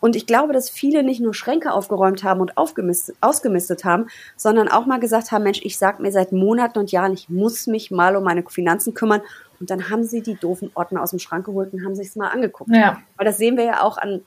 Und 0.00 0.14
ich 0.14 0.26
glaube, 0.26 0.52
dass 0.52 0.70
viele 0.70 1.02
nicht 1.02 1.20
nur 1.20 1.34
Schränke 1.34 1.72
aufgeräumt 1.72 2.22
haben 2.22 2.40
und 2.40 2.56
ausgemistet 2.56 3.84
haben, 3.84 4.06
sondern 4.36 4.68
auch 4.68 4.86
mal 4.86 5.00
gesagt 5.00 5.32
haben, 5.32 5.42
Mensch, 5.44 5.60
ich 5.62 5.78
sag 5.78 5.98
mir 5.98 6.12
seit 6.12 6.32
Monaten 6.32 6.78
und 6.78 6.92
Jahren, 6.92 7.14
ich 7.14 7.28
muss 7.28 7.66
mich 7.66 7.90
mal 7.90 8.14
um 8.16 8.22
meine 8.22 8.44
Finanzen 8.48 8.94
kümmern. 8.94 9.22
Und 9.58 9.70
dann 9.70 9.90
haben 9.90 10.04
sie 10.04 10.22
die 10.22 10.36
doofen 10.36 10.70
Ordner 10.74 11.02
aus 11.02 11.10
dem 11.10 11.18
Schrank 11.18 11.46
geholt 11.46 11.72
und 11.72 11.84
haben 11.84 11.96
sich 11.96 12.08
es 12.08 12.16
mal 12.16 12.28
angeguckt. 12.28 12.70
Ja. 12.72 12.98
Weil 13.16 13.26
das 13.26 13.38
sehen 13.38 13.56
wir 13.56 13.64
ja 13.64 13.82
auch 13.82 13.98
an 13.98 14.22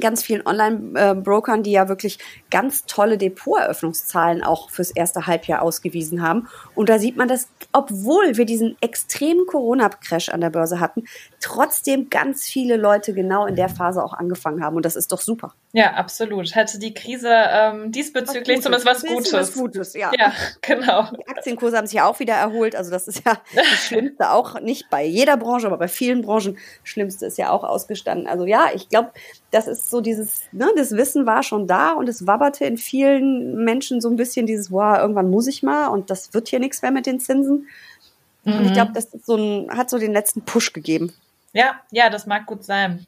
ganz 0.00 0.22
vielen 0.22 0.46
Online-Brokern, 0.46 1.62
die 1.62 1.72
ja 1.72 1.88
wirklich 1.88 2.18
ganz 2.50 2.84
tolle 2.86 3.18
Depoteröffnungszahlen 3.18 4.42
auch 4.42 4.70
fürs 4.70 4.90
erste 4.90 5.26
Halbjahr 5.26 5.62
ausgewiesen 5.62 6.22
haben. 6.22 6.48
Und 6.74 6.88
da 6.88 6.98
sieht 6.98 7.16
man, 7.16 7.28
dass, 7.28 7.48
obwohl 7.72 8.36
wir 8.36 8.44
diesen 8.44 8.76
extremen 8.80 9.46
Corona-Crash 9.46 10.30
an 10.30 10.40
der 10.40 10.50
Börse 10.50 10.80
hatten, 10.80 11.04
trotzdem 11.40 12.10
ganz 12.10 12.44
viele 12.44 12.76
Leute 12.76 13.14
genau 13.14 13.46
in 13.46 13.56
der 13.56 13.70
Phase 13.70 14.04
auch 14.04 14.12
angefangen 14.12 14.62
haben. 14.62 14.76
Und 14.76 14.84
das 14.84 14.94
ist 14.94 15.10
doch 15.10 15.20
super. 15.20 15.54
Ja, 15.72 15.94
absolut. 15.94 16.54
Hatte 16.54 16.78
die 16.78 16.92
Krise 16.92 17.30
ähm, 17.30 17.90
diesbezüglich 17.90 18.58
was 18.58 18.64
zumindest 18.64 18.86
was 18.86 19.02
Gutes. 19.02 19.32
Was 19.32 19.54
Gutes, 19.54 19.94
ja. 19.94 20.10
Ja, 20.18 20.32
genau. 20.60 21.08
Die 21.10 21.26
Aktienkurse 21.28 21.78
haben 21.78 21.86
sich 21.86 21.96
ja 21.96 22.06
auch 22.06 22.20
wieder 22.20 22.34
erholt. 22.34 22.76
Also 22.76 22.90
das 22.90 23.08
ist 23.08 23.24
ja 23.24 23.38
das 23.54 23.66
Schlimmste 23.86 24.30
auch 24.30 24.60
nicht 24.60 24.90
bei 24.90 25.04
jeder 25.04 25.38
Branche, 25.38 25.66
aber 25.66 25.78
bei 25.78 25.88
vielen 25.88 26.20
Branchen. 26.20 26.54
Das 26.54 26.90
Schlimmste 26.90 27.24
ist 27.24 27.38
ja 27.38 27.50
auch 27.50 27.64
ausgestanden. 27.64 28.26
Also 28.26 28.44
ja, 28.44 28.66
ich 28.74 28.90
glaube, 28.90 29.10
das 29.50 29.66
ist 29.66 29.88
so 29.88 30.02
dieses, 30.02 30.42
ne, 30.52 30.68
das 30.76 30.92
Wissen 30.92 31.24
war 31.24 31.42
schon 31.42 31.66
da 31.66 31.92
und 31.92 32.08
es 32.08 32.26
wabberte 32.26 32.66
in 32.66 32.76
vielen 32.76 33.64
Menschen 33.64 34.02
so 34.02 34.10
ein 34.10 34.16
bisschen 34.16 34.44
dieses, 34.44 34.70
wow, 34.70 34.98
irgendwann 34.98 35.30
muss 35.30 35.46
ich 35.46 35.62
mal 35.62 35.88
und 35.88 36.10
das 36.10 36.34
wird 36.34 36.48
hier 36.48 36.58
nichts 36.58 36.82
mehr 36.82 36.90
mit 36.90 37.06
den 37.06 37.18
Zinsen. 37.18 37.66
Mhm. 38.44 38.52
Und 38.52 38.62
ich 38.64 38.70
mhm. 38.70 38.74
glaube, 38.74 38.92
das 38.92 39.08
so 39.24 39.36
ein, 39.36 39.70
hat 39.76 39.88
so 39.88 39.98
den 39.98 40.12
letzten 40.12 40.42
Push 40.42 40.74
gegeben. 40.74 41.14
Ja, 41.52 41.80
ja, 41.90 42.10
das 42.10 42.26
mag 42.26 42.46
gut 42.46 42.64
sein. 42.64 43.06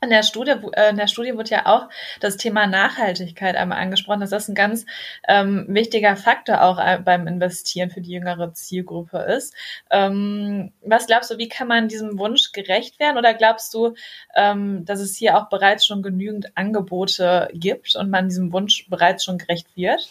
In 0.00 0.10
der 0.10 0.22
Studie, 0.22 0.52
äh, 0.72 0.90
in 0.90 0.96
der 0.96 1.08
Studie 1.08 1.36
wird 1.36 1.50
ja 1.50 1.66
auch 1.66 1.88
das 2.20 2.36
Thema 2.36 2.66
Nachhaltigkeit 2.66 3.56
einmal 3.56 3.78
angesprochen, 3.78 4.20
dass 4.20 4.30
das 4.30 4.48
ein 4.48 4.54
ganz 4.54 4.84
ähm, 5.26 5.64
wichtiger 5.68 6.14
Faktor 6.16 6.62
auch 6.62 6.78
äh, 6.78 6.98
beim 7.02 7.26
Investieren 7.26 7.90
für 7.90 8.02
die 8.02 8.12
jüngere 8.12 8.52
Zielgruppe 8.52 9.18
ist. 9.18 9.54
Ähm, 9.90 10.72
was 10.82 11.06
glaubst 11.06 11.30
du, 11.30 11.38
wie 11.38 11.48
kann 11.48 11.68
man 11.68 11.88
diesem 11.88 12.18
Wunsch 12.18 12.52
gerecht 12.52 13.00
werden? 13.00 13.16
Oder 13.16 13.34
glaubst 13.34 13.72
du, 13.72 13.94
ähm, 14.36 14.84
dass 14.84 15.00
es 15.00 15.16
hier 15.16 15.38
auch 15.38 15.48
bereits 15.48 15.86
schon 15.86 16.02
genügend 16.02 16.56
Angebote 16.56 17.48
gibt 17.54 17.96
und 17.96 18.10
man 18.10 18.28
diesem 18.28 18.52
Wunsch 18.52 18.88
bereits 18.90 19.24
schon 19.24 19.38
gerecht 19.38 19.68
wird? 19.74 20.06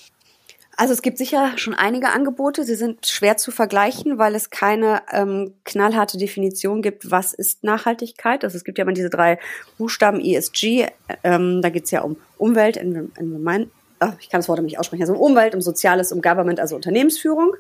Also 0.75 0.93
es 0.93 1.01
gibt 1.03 1.17
sicher 1.17 1.57
schon 1.57 1.75
einige 1.75 2.09
Angebote. 2.09 2.63
Sie 2.63 2.75
sind 2.75 3.05
schwer 3.05 3.37
zu 3.37 3.51
vergleichen, 3.51 4.17
weil 4.17 4.33
es 4.33 4.49
keine 4.49 5.03
ähm, 5.11 5.53
knallharte 5.65 6.17
Definition 6.17 6.81
gibt, 6.81 7.11
was 7.11 7.33
ist 7.33 7.63
Nachhaltigkeit. 7.63 8.43
Also 8.43 8.57
es 8.57 8.63
gibt 8.63 8.79
ja 8.79 8.83
immer 8.83 8.93
diese 8.93 9.11
drei 9.11 9.37
Buchstaben 9.77 10.19
ESG. 10.19 10.87
Ähm, 11.23 11.61
da 11.61 11.69
geht 11.69 11.85
es 11.85 11.91
ja 11.91 12.01
um 12.01 12.17
Umwelt, 12.37 12.77
Environment, 12.77 13.69
ach, 13.99 14.15
ich 14.19 14.29
kann 14.29 14.39
das 14.39 14.49
Wort 14.49 14.61
nicht 14.61 14.79
aussprechen, 14.79 15.03
also 15.03 15.13
um 15.13 15.19
Umwelt, 15.19 15.55
um 15.55 15.61
Soziales, 15.61 16.11
um 16.11 16.21
Government, 16.21 16.59
also 16.59 16.75
Unternehmensführung. 16.75 17.53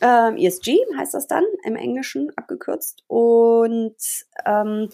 Ähm, 0.00 0.36
ESG 0.36 0.78
heißt 0.98 1.14
das 1.14 1.26
dann 1.26 1.44
im 1.64 1.76
Englischen 1.76 2.30
abgekürzt. 2.36 3.04
Und 3.06 3.96
ähm, 4.44 4.88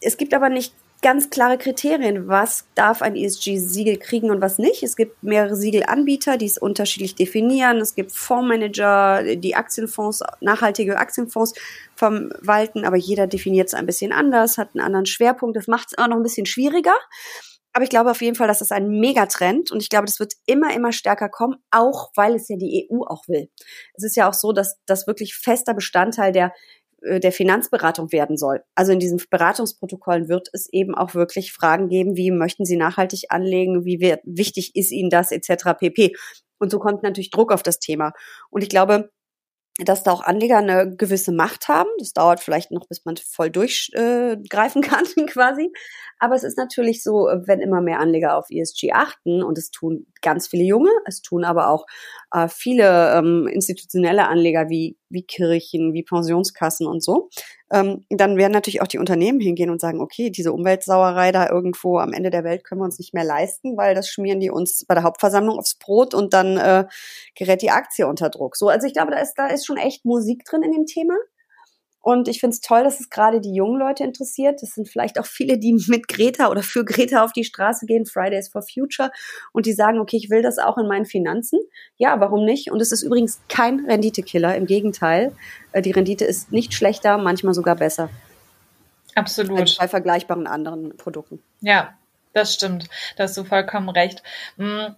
es 0.00 0.16
gibt 0.16 0.34
aber 0.34 0.48
nicht 0.48 0.74
ganz 1.04 1.28
klare 1.28 1.58
Kriterien, 1.58 2.28
was 2.28 2.64
darf 2.74 3.02
ein 3.02 3.14
ESG-Siegel 3.14 3.98
kriegen 3.98 4.30
und 4.30 4.40
was 4.40 4.56
nicht. 4.56 4.82
Es 4.82 4.96
gibt 4.96 5.22
mehrere 5.22 5.54
Siegelanbieter, 5.54 6.38
die 6.38 6.46
es 6.46 6.56
unterschiedlich 6.56 7.14
definieren. 7.14 7.76
Es 7.76 7.94
gibt 7.94 8.12
Fondsmanager, 8.12 9.36
die 9.36 9.54
Aktienfonds, 9.54 10.22
nachhaltige 10.40 10.96
Aktienfonds 10.96 11.52
verwalten, 11.94 12.86
aber 12.86 12.96
jeder 12.96 13.26
definiert 13.26 13.68
es 13.68 13.74
ein 13.74 13.84
bisschen 13.84 14.12
anders, 14.12 14.56
hat 14.56 14.70
einen 14.72 14.82
anderen 14.82 15.04
Schwerpunkt. 15.04 15.58
Das 15.58 15.68
macht 15.68 15.88
es 15.88 15.98
immer 15.98 16.08
noch 16.08 16.16
ein 16.16 16.22
bisschen 16.22 16.46
schwieriger. 16.46 16.94
Aber 17.74 17.84
ich 17.84 17.90
glaube 17.90 18.10
auf 18.10 18.22
jeden 18.22 18.36
Fall, 18.36 18.48
dass 18.48 18.62
es 18.62 18.72
ein 18.72 18.88
Megatrend 18.88 19.72
und 19.72 19.82
ich 19.82 19.90
glaube, 19.90 20.06
das 20.06 20.20
wird 20.20 20.32
immer, 20.46 20.74
immer 20.74 20.92
stärker 20.92 21.28
kommen, 21.28 21.56
auch 21.70 22.12
weil 22.14 22.34
es 22.36 22.48
ja 22.48 22.56
die 22.56 22.88
EU 22.90 23.02
auch 23.02 23.28
will. 23.28 23.50
Es 23.92 24.04
ist 24.04 24.16
ja 24.16 24.26
auch 24.26 24.34
so, 24.34 24.52
dass 24.52 24.78
das 24.86 25.06
wirklich 25.06 25.34
fester 25.34 25.74
Bestandteil 25.74 26.32
der 26.32 26.54
der 27.20 27.32
Finanzberatung 27.32 28.12
werden 28.12 28.36
soll. 28.36 28.62
Also 28.74 28.92
in 28.92 28.98
diesen 28.98 29.20
Beratungsprotokollen 29.30 30.28
wird 30.28 30.48
es 30.52 30.72
eben 30.72 30.94
auch 30.94 31.14
wirklich 31.14 31.52
Fragen 31.52 31.88
geben, 31.88 32.16
wie 32.16 32.30
möchten 32.30 32.64
Sie 32.64 32.76
nachhaltig 32.76 33.24
anlegen, 33.28 33.84
wie 33.84 34.00
wichtig 34.24 34.74
ist 34.74 34.92
Ihnen 34.92 35.10
das 35.10 35.32
etc. 35.32 35.76
pp. 35.78 36.14
Und 36.58 36.70
so 36.70 36.78
kommt 36.78 37.02
natürlich 37.02 37.30
Druck 37.30 37.52
auf 37.52 37.62
das 37.62 37.78
Thema. 37.78 38.12
Und 38.50 38.62
ich 38.62 38.68
glaube, 38.68 39.10
dass 39.78 40.04
da 40.04 40.12
auch 40.12 40.22
Anleger 40.22 40.58
eine 40.58 40.94
gewisse 40.96 41.32
Macht 41.32 41.66
haben. 41.68 41.90
Das 41.98 42.12
dauert 42.12 42.38
vielleicht 42.38 42.70
noch, 42.70 42.86
bis 42.86 43.04
man 43.04 43.16
voll 43.16 43.50
durchgreifen 43.50 44.82
äh, 44.82 44.86
kann, 44.86 45.04
quasi. 45.26 45.72
Aber 46.20 46.36
es 46.36 46.44
ist 46.44 46.56
natürlich 46.56 47.02
so, 47.02 47.28
wenn 47.44 47.60
immer 47.60 47.80
mehr 47.80 47.98
Anleger 47.98 48.36
auf 48.36 48.50
ESG 48.50 48.92
achten, 48.92 49.42
und 49.42 49.58
es 49.58 49.70
tun 49.70 50.06
ganz 50.22 50.46
viele 50.46 50.62
Junge, 50.62 50.90
es 51.06 51.22
tun 51.22 51.44
aber 51.44 51.68
auch 51.68 51.86
äh, 52.34 52.48
viele 52.48 53.16
ähm, 53.16 53.46
institutionelle 53.46 54.26
Anleger 54.26 54.68
wie, 54.68 54.98
wie 55.08 55.22
Kirchen, 55.22 55.94
wie 55.94 56.02
Pensionskassen 56.02 56.86
und 56.86 57.02
so, 57.02 57.30
ähm, 57.72 58.04
dann 58.10 58.36
werden 58.36 58.52
natürlich 58.52 58.82
auch 58.82 58.88
die 58.88 58.98
Unternehmen 58.98 59.38
hingehen 59.38 59.70
und 59.70 59.80
sagen, 59.80 60.00
okay, 60.00 60.30
diese 60.30 60.52
Umweltsauerei 60.52 61.30
da 61.30 61.48
irgendwo 61.48 61.98
am 61.98 62.12
Ende 62.12 62.30
der 62.30 62.42
Welt 62.42 62.64
können 62.64 62.80
wir 62.80 62.86
uns 62.86 62.98
nicht 62.98 63.14
mehr 63.14 63.24
leisten, 63.24 63.76
weil 63.76 63.94
das 63.94 64.08
schmieren 64.08 64.40
die 64.40 64.50
uns 64.50 64.84
bei 64.86 64.94
der 64.94 65.04
Hauptversammlung 65.04 65.58
aufs 65.58 65.76
Brot 65.76 66.12
und 66.12 66.34
dann 66.34 66.56
äh, 66.56 66.84
gerät 67.36 67.62
die 67.62 67.70
Aktie 67.70 68.06
unter 68.06 68.30
Druck. 68.30 68.56
So, 68.56 68.68
also 68.68 68.86
ich 68.86 68.94
glaube, 68.94 69.12
da 69.12 69.18
ist, 69.18 69.34
da 69.34 69.46
ist 69.46 69.64
schon 69.64 69.76
echt 69.76 70.04
Musik 70.04 70.44
drin 70.44 70.62
in 70.62 70.72
dem 70.72 70.86
Thema. 70.86 71.14
Und 72.04 72.28
ich 72.28 72.40
finde 72.40 72.52
es 72.52 72.60
toll, 72.60 72.84
dass 72.84 73.00
es 73.00 73.08
gerade 73.08 73.40
die 73.40 73.54
jungen 73.54 73.80
Leute 73.80 74.04
interessiert. 74.04 74.60
Das 74.60 74.74
sind 74.74 74.90
vielleicht 74.90 75.18
auch 75.18 75.24
viele, 75.24 75.56
die 75.56 75.72
mit 75.88 76.06
Greta 76.06 76.50
oder 76.50 76.62
für 76.62 76.84
Greta 76.84 77.24
auf 77.24 77.32
die 77.32 77.44
Straße 77.44 77.86
gehen, 77.86 78.04
Fridays 78.04 78.48
for 78.48 78.60
Future, 78.60 79.10
und 79.52 79.64
die 79.64 79.72
sagen, 79.72 79.98
okay, 79.98 80.18
ich 80.18 80.28
will 80.28 80.42
das 80.42 80.58
auch 80.58 80.76
in 80.76 80.86
meinen 80.86 81.06
Finanzen. 81.06 81.58
Ja, 81.96 82.20
warum 82.20 82.44
nicht? 82.44 82.70
Und 82.70 82.82
es 82.82 82.92
ist 82.92 83.04
übrigens 83.04 83.40
kein 83.48 83.86
Renditekiller. 83.86 84.54
Im 84.54 84.66
Gegenteil, 84.66 85.32
äh, 85.72 85.80
die 85.80 85.92
Rendite 85.92 86.26
ist 86.26 86.52
nicht 86.52 86.74
schlechter, 86.74 87.16
manchmal 87.16 87.54
sogar 87.54 87.76
besser. 87.76 88.10
Absolut. 89.14 89.58
Als 89.58 89.78
bei 89.78 89.88
vergleichbaren 89.88 90.46
anderen 90.46 90.94
Produkten. 90.98 91.42
Ja, 91.62 91.94
das 92.34 92.52
stimmt. 92.52 92.90
Da 93.16 93.24
hast 93.24 93.36
du 93.38 93.44
vollkommen 93.44 93.88
recht. 93.88 94.22
Hm, 94.58 94.94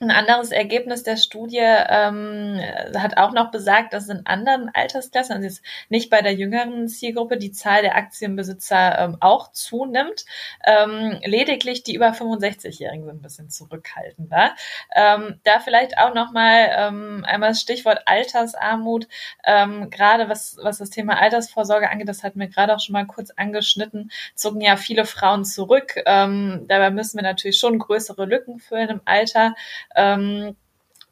ein 0.00 0.10
anderes 0.10 0.50
Ergebnis 0.50 1.02
der 1.02 1.18
Studie 1.18 1.60
ähm, 1.60 2.58
hat 2.96 3.18
auch 3.18 3.32
noch 3.32 3.50
besagt, 3.50 3.92
dass 3.92 4.08
in 4.08 4.24
anderen 4.24 4.70
Altersklassen, 4.72 5.34
also 5.34 5.46
jetzt 5.46 5.62
nicht 5.90 6.08
bei 6.08 6.22
der 6.22 6.32
jüngeren 6.32 6.88
Zielgruppe, 6.88 7.36
die 7.36 7.52
Zahl 7.52 7.82
der 7.82 7.96
Aktienbesitzer 7.96 8.98
ähm, 8.98 9.18
auch 9.20 9.52
zunimmt. 9.52 10.24
Ähm, 10.64 11.18
lediglich 11.22 11.82
die 11.82 11.94
über 11.94 12.12
65-Jährigen 12.12 13.04
sind 13.04 13.16
ein 13.16 13.20
bisschen 13.20 13.50
zurückhaltender. 13.50 14.54
Ähm, 14.94 15.38
da 15.44 15.60
vielleicht 15.60 15.98
auch 15.98 16.14
noch 16.14 16.32
mal 16.32 16.70
ähm, 16.74 17.24
einmal 17.28 17.50
das 17.50 17.60
Stichwort 17.60 18.00
Altersarmut. 18.06 19.06
Ähm, 19.44 19.90
gerade 19.90 20.30
was, 20.30 20.56
was 20.62 20.78
das 20.78 20.88
Thema 20.88 21.20
Altersvorsorge 21.20 21.90
angeht, 21.90 22.08
das 22.08 22.24
hatten 22.24 22.40
wir 22.40 22.48
gerade 22.48 22.74
auch 22.74 22.80
schon 22.80 22.94
mal 22.94 23.06
kurz 23.06 23.32
angeschnitten, 23.32 24.10
zogen 24.34 24.62
ja 24.62 24.76
viele 24.76 25.04
Frauen 25.04 25.44
zurück. 25.44 26.00
Ähm, 26.06 26.64
dabei 26.68 26.90
müssen 26.90 27.18
wir 27.18 27.22
natürlich 27.22 27.58
schon 27.58 27.78
größere 27.78 28.24
Lücken 28.24 28.60
füllen 28.60 28.88
im 28.88 29.00
Alter. 29.04 29.54
Ähm, 29.96 30.56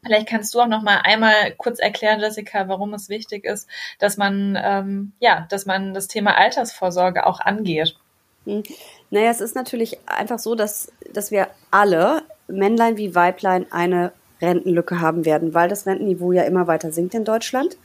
Vielleicht 0.05 0.29
kannst 0.29 0.55
du 0.55 0.61
auch 0.61 0.69
noch 0.69 0.83
mal 0.83 1.01
einmal 1.03 1.53
kurz 1.57 1.81
erklären, 1.81 2.21
Jessica, 2.21 2.69
warum 2.69 2.95
es 2.95 3.09
wichtig 3.09 3.45
ist, 3.45 3.69
dass 3.99 4.17
man 4.17 4.57
ähm, 4.63 5.13
ja, 5.19 5.47
dass 5.51 5.67
man 5.67 5.93
das 5.93 6.07
Thema 6.07 6.37
Altersvorsorge 6.39 7.27
auch 7.27 7.41
angeht. 7.41 7.97
Hm. 8.45 8.63
Naja, 9.11 9.31
es 9.31 9.41
ist 9.41 9.55
natürlich 9.55 9.99
einfach 10.07 10.39
so, 10.39 10.55
dass, 10.55 10.93
dass 11.13 11.31
wir 11.31 11.49
alle, 11.71 12.23
Männlein 12.47 12.97
wie 12.97 13.15
Weiblein, 13.15 13.67
eine 13.73 14.13
Rentenlücke 14.41 15.01
haben 15.01 15.25
werden, 15.25 15.53
weil 15.53 15.69
das 15.69 15.87
Rentenniveau 15.87 16.33
ja 16.33 16.45
immer 16.45 16.67
weiter 16.67 16.93
sinkt 16.93 17.15
in 17.15 17.25
Deutschland. 17.25 17.77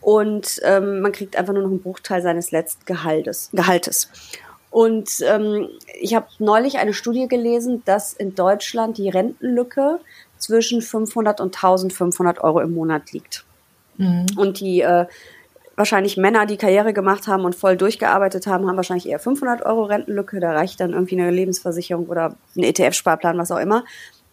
Und 0.00 0.60
ähm, 0.64 1.00
man 1.00 1.12
kriegt 1.12 1.36
einfach 1.36 1.52
nur 1.52 1.62
noch 1.62 1.70
einen 1.70 1.82
Bruchteil 1.82 2.22
seines 2.22 2.50
letzten 2.50 2.84
Gehaltes. 2.86 3.50
Gehaltes. 3.52 4.10
Und 4.72 5.20
ähm, 5.20 5.68
ich 6.00 6.14
habe 6.14 6.26
neulich 6.38 6.78
eine 6.78 6.94
Studie 6.94 7.28
gelesen, 7.28 7.82
dass 7.84 8.14
in 8.14 8.34
Deutschland 8.34 8.96
die 8.96 9.10
Rentenlücke 9.10 10.00
zwischen 10.38 10.80
500 10.80 11.42
und 11.42 11.54
1500 11.54 12.42
Euro 12.42 12.60
im 12.60 12.72
Monat 12.72 13.12
liegt. 13.12 13.44
Mhm. 13.98 14.26
Und 14.36 14.60
die 14.60 14.80
äh, 14.80 15.04
wahrscheinlich 15.76 16.16
Männer, 16.16 16.46
die 16.46 16.56
Karriere 16.56 16.94
gemacht 16.94 17.28
haben 17.28 17.44
und 17.44 17.54
voll 17.54 17.76
durchgearbeitet 17.76 18.46
haben, 18.46 18.66
haben 18.66 18.76
wahrscheinlich 18.76 19.06
eher 19.06 19.18
500 19.18 19.62
Euro 19.66 19.84
Rentenlücke. 19.84 20.40
Da 20.40 20.52
reicht 20.52 20.80
dann 20.80 20.94
irgendwie 20.94 21.20
eine 21.20 21.30
Lebensversicherung 21.30 22.06
oder 22.06 22.34
ein 22.56 22.62
ETF-Sparplan, 22.62 23.36
was 23.36 23.50
auch 23.50 23.60
immer. 23.60 23.84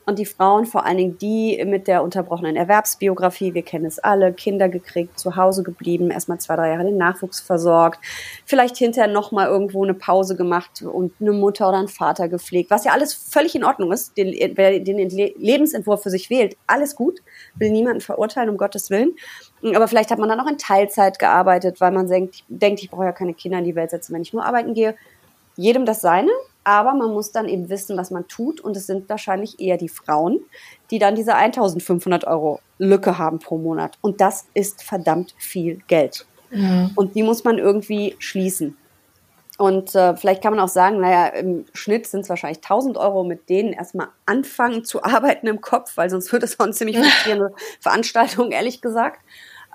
Und 0.10 0.18
die 0.18 0.26
Frauen, 0.26 0.66
vor 0.66 0.88
allen 0.88 0.98
Dingen 0.98 1.18
die 1.20 1.64
mit 1.68 1.88
der 1.88 2.02
unterbrochenen 2.02 2.56
Erwerbsbiografie, 2.56 3.54
wir 3.54 3.62
kennen 3.62 3.86
es 3.86 4.00
alle, 4.00 4.34
Kinder 4.34 4.68
gekriegt, 4.68 5.20
zu 5.20 5.36
Hause 5.36 5.62
geblieben, 5.62 6.10
erstmal 6.10 6.40
zwei, 6.40 6.56
drei 6.56 6.70
Jahre 6.70 6.86
den 6.86 6.98
Nachwuchs 6.98 7.40
versorgt, 7.40 8.00
vielleicht 8.44 8.76
hinterher 8.78 9.08
nochmal 9.08 9.50
irgendwo 9.50 9.84
eine 9.84 9.94
Pause 9.94 10.36
gemacht 10.36 10.82
und 10.82 11.14
eine 11.22 11.32
Mutter 11.32 11.70
oder 11.70 11.78
einen 11.78 11.90
Vater 11.90 12.28
gepflegt, 12.28 12.72
was 12.72 12.86
ja 12.86 12.92
alles 12.92 13.14
völlig 13.14 13.54
in 13.54 13.64
Ordnung 13.64 13.92
ist. 13.92 14.18
Den, 14.18 14.34
wer 14.58 14.80
den 14.80 14.98
Lebensentwurf 14.98 16.02
für 16.02 16.10
sich 16.10 16.32
wählt, 16.32 16.58
alles 16.66 16.96
gut, 16.96 17.20
will 17.54 17.70
niemanden 17.70 18.02
verurteilen, 18.02 18.50
um 18.50 18.58
Gottes 18.58 18.90
Willen. 18.90 19.12
Aber 19.76 19.88
vielleicht 19.88 20.10
hat 20.10 20.18
man 20.18 20.28
dann 20.28 20.40
auch 20.40 20.50
in 20.50 20.58
Teilzeit 20.58 21.20
gearbeitet, 21.20 21.82
weil 21.82 21.92
man 21.92 22.08
denkt, 22.08 22.44
denkt 22.48 22.82
ich 22.82 22.90
brauche 22.90 23.06
ja 23.06 23.12
keine 23.12 23.36
Kinder 23.36 23.60
in 23.60 23.66
die 23.66 23.76
Welt 23.76 23.92
setzen, 23.92 24.16
wenn 24.16 24.24
ich 24.24 24.34
nur 24.34 24.44
arbeiten 24.44 24.74
gehe. 24.74 24.96
Jedem 25.56 25.86
das 25.86 26.02
seine. 26.02 26.32
Aber 26.64 26.94
man 26.94 27.12
muss 27.12 27.32
dann 27.32 27.48
eben 27.48 27.70
wissen, 27.70 27.98
was 27.98 28.12
man 28.12 28.28
tut. 28.28 28.60
Und 28.60 28.78
es 28.78 28.88
sind 28.88 29.10
wahrscheinlich 29.10 29.60
eher 29.60 29.78
die 29.78 29.90
Frauen, 29.90 30.40
die 30.92 31.00
dann 31.00 31.16
diese 31.16 31.36
1500 31.36 32.26
Euro 32.26 32.60
Lücke 32.78 33.18
haben 33.18 33.40
pro 33.40 33.58
Monat. 33.58 33.98
Und 34.02 34.22
das 34.22 34.46
ist 34.54 34.84
verdammt 34.84 35.34
viel 35.38 35.82
Geld. 35.88 36.26
Ja. 36.52 36.90
Und 36.96 37.16
die 37.16 37.24
muss 37.24 37.44
man 37.44 37.58
irgendwie 37.58 38.16
schließen. 38.20 38.78
Und 39.60 39.94
äh, 39.94 40.16
vielleicht 40.16 40.42
kann 40.42 40.56
man 40.56 40.64
auch 40.64 40.70
sagen, 40.70 41.02
naja, 41.02 41.28
im 41.28 41.66
Schnitt 41.74 42.08
sind 42.08 42.22
es 42.22 42.30
wahrscheinlich 42.30 42.60
1000 42.60 42.98
Euro, 42.98 43.26
mit 43.26 43.50
denen 43.50 43.74
erstmal 43.74 44.08
anfangen 44.26 44.86
zu 44.86 45.04
arbeiten 45.04 45.48
im 45.48 45.60
Kopf, 45.60 45.98
weil 45.98 46.10
sonst 46.10 46.32
wird 46.32 46.44
es 46.44 46.60
auch 46.60 46.64
eine 46.64 46.74
ziemlich 46.74 46.98
frustrierende 46.98 47.54
Veranstaltung, 47.82 48.52
ehrlich 48.52 48.82
gesagt. 48.82 49.20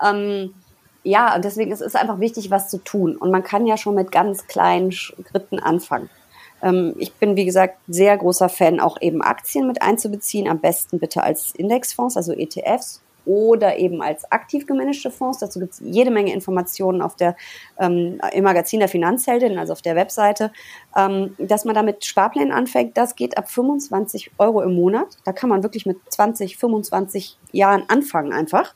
Ähm, 0.03 0.55
ja, 1.03 1.35
und 1.35 1.45
deswegen 1.45 1.71
ist 1.71 1.81
es 1.81 1.93
einfach 1.93 2.19
wichtig, 2.19 2.49
was 2.49 2.71
zu 2.71 2.79
tun. 2.79 3.15
Und 3.15 3.29
man 3.29 3.43
kann 3.43 3.67
ja 3.67 3.77
schon 3.77 3.93
mit 3.93 4.11
ganz 4.11 4.47
kleinen 4.47 4.91
Schritten 4.91 5.59
anfangen. 5.59 6.09
Ähm, 6.61 6.95
ich 6.97 7.13
bin, 7.13 7.35
wie 7.35 7.45
gesagt, 7.45 7.77
sehr 7.87 8.17
großer 8.17 8.49
Fan, 8.49 8.79
auch 8.79 9.01
eben 9.01 9.21
Aktien 9.21 9.67
mit 9.67 9.81
einzubeziehen. 9.81 10.47
Am 10.47 10.59
besten 10.59 10.99
bitte 10.99 11.23
als 11.23 11.53
Indexfonds, 11.55 12.17
also 12.17 12.33
ETFs 12.33 13.01
oder 13.25 13.77
eben 13.77 14.01
als 14.01 14.31
aktiv 14.31 14.65
gemanagte 14.67 15.11
Fonds. 15.11 15.39
Dazu 15.39 15.59
gibt 15.59 15.73
es 15.73 15.81
jede 15.83 16.11
Menge 16.11 16.33
Informationen 16.33 17.01
auf 17.01 17.15
der, 17.15 17.35
ähm, 17.79 18.19
im 18.31 18.43
Magazin 18.43 18.79
der 18.79 18.89
Finanzheldin, 18.89 19.57
also 19.57 19.73
auf 19.73 19.81
der 19.81 19.95
Webseite. 19.95 20.51
Ähm, 20.95 21.35
dass 21.37 21.65
man 21.65 21.75
damit 21.75 22.05
Sparplänen 22.05 22.51
anfängt, 22.51 22.97
das 22.97 23.15
geht 23.15 23.37
ab 23.37 23.49
25 23.49 24.31
Euro 24.37 24.61
im 24.61 24.75
Monat. 24.75 25.17
Da 25.25 25.33
kann 25.33 25.49
man 25.49 25.63
wirklich 25.63 25.85
mit 25.85 25.97
20, 26.09 26.57
25 26.57 27.37
Jahren 27.51 27.83
anfangen 27.87 28.31
einfach. 28.31 28.73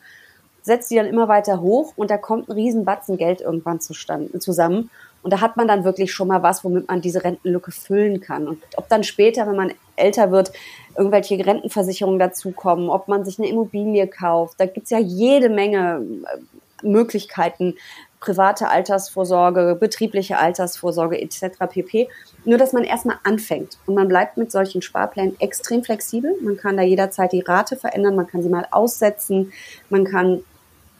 Setzt 0.61 0.91
die 0.91 0.95
dann 0.95 1.05
immer 1.05 1.27
weiter 1.27 1.61
hoch 1.61 1.93
und 1.95 2.11
da 2.11 2.17
kommt 2.17 2.49
ein 2.49 2.53
Riesenbatzen 2.53 3.17
Geld 3.17 3.41
irgendwann 3.41 3.79
zusammen. 3.79 4.89
Und 5.21 5.33
da 5.33 5.41
hat 5.41 5.57
man 5.57 5.67
dann 5.67 5.83
wirklich 5.83 6.11
schon 6.11 6.27
mal 6.27 6.43
was, 6.43 6.63
womit 6.63 6.87
man 6.87 7.01
diese 7.01 7.23
Rentenlücke 7.23 7.71
füllen 7.71 8.21
kann. 8.21 8.47
Und 8.47 8.63
ob 8.77 8.87
dann 8.89 9.03
später, 9.03 9.47
wenn 9.47 9.55
man 9.55 9.73
älter 9.95 10.31
wird, 10.31 10.51
irgendwelche 10.97 11.45
Rentenversicherungen 11.45 12.19
dazukommen, 12.19 12.89
ob 12.89 13.07
man 13.07 13.25
sich 13.25 13.39
eine 13.39 13.49
Immobilie 13.49 14.07
kauft, 14.07 14.59
da 14.59 14.65
gibt's 14.65 14.89
ja 14.89 14.99
jede 14.99 15.49
Menge 15.49 16.05
äh, 16.25 16.87
Möglichkeiten, 16.87 17.75
private 18.19 18.67
Altersvorsorge, 18.67 19.77
betriebliche 19.79 20.37
Altersvorsorge 20.37 21.21
etc. 21.21 21.57
pp. 21.69 22.09
Nur, 22.45 22.57
dass 22.57 22.73
man 22.73 22.83
erstmal 22.83 23.17
anfängt 23.23 23.77
und 23.85 23.95
man 23.95 24.07
bleibt 24.07 24.37
mit 24.37 24.51
solchen 24.51 24.81
Sparplänen 24.81 25.39
extrem 25.39 25.83
flexibel. 25.83 26.35
Man 26.41 26.57
kann 26.57 26.77
da 26.77 26.83
jederzeit 26.83 27.31
die 27.31 27.41
Rate 27.41 27.75
verändern, 27.77 28.15
man 28.15 28.27
kann 28.27 28.43
sie 28.43 28.49
mal 28.49 28.67
aussetzen, 28.71 29.53
man 29.89 30.03
kann 30.03 30.43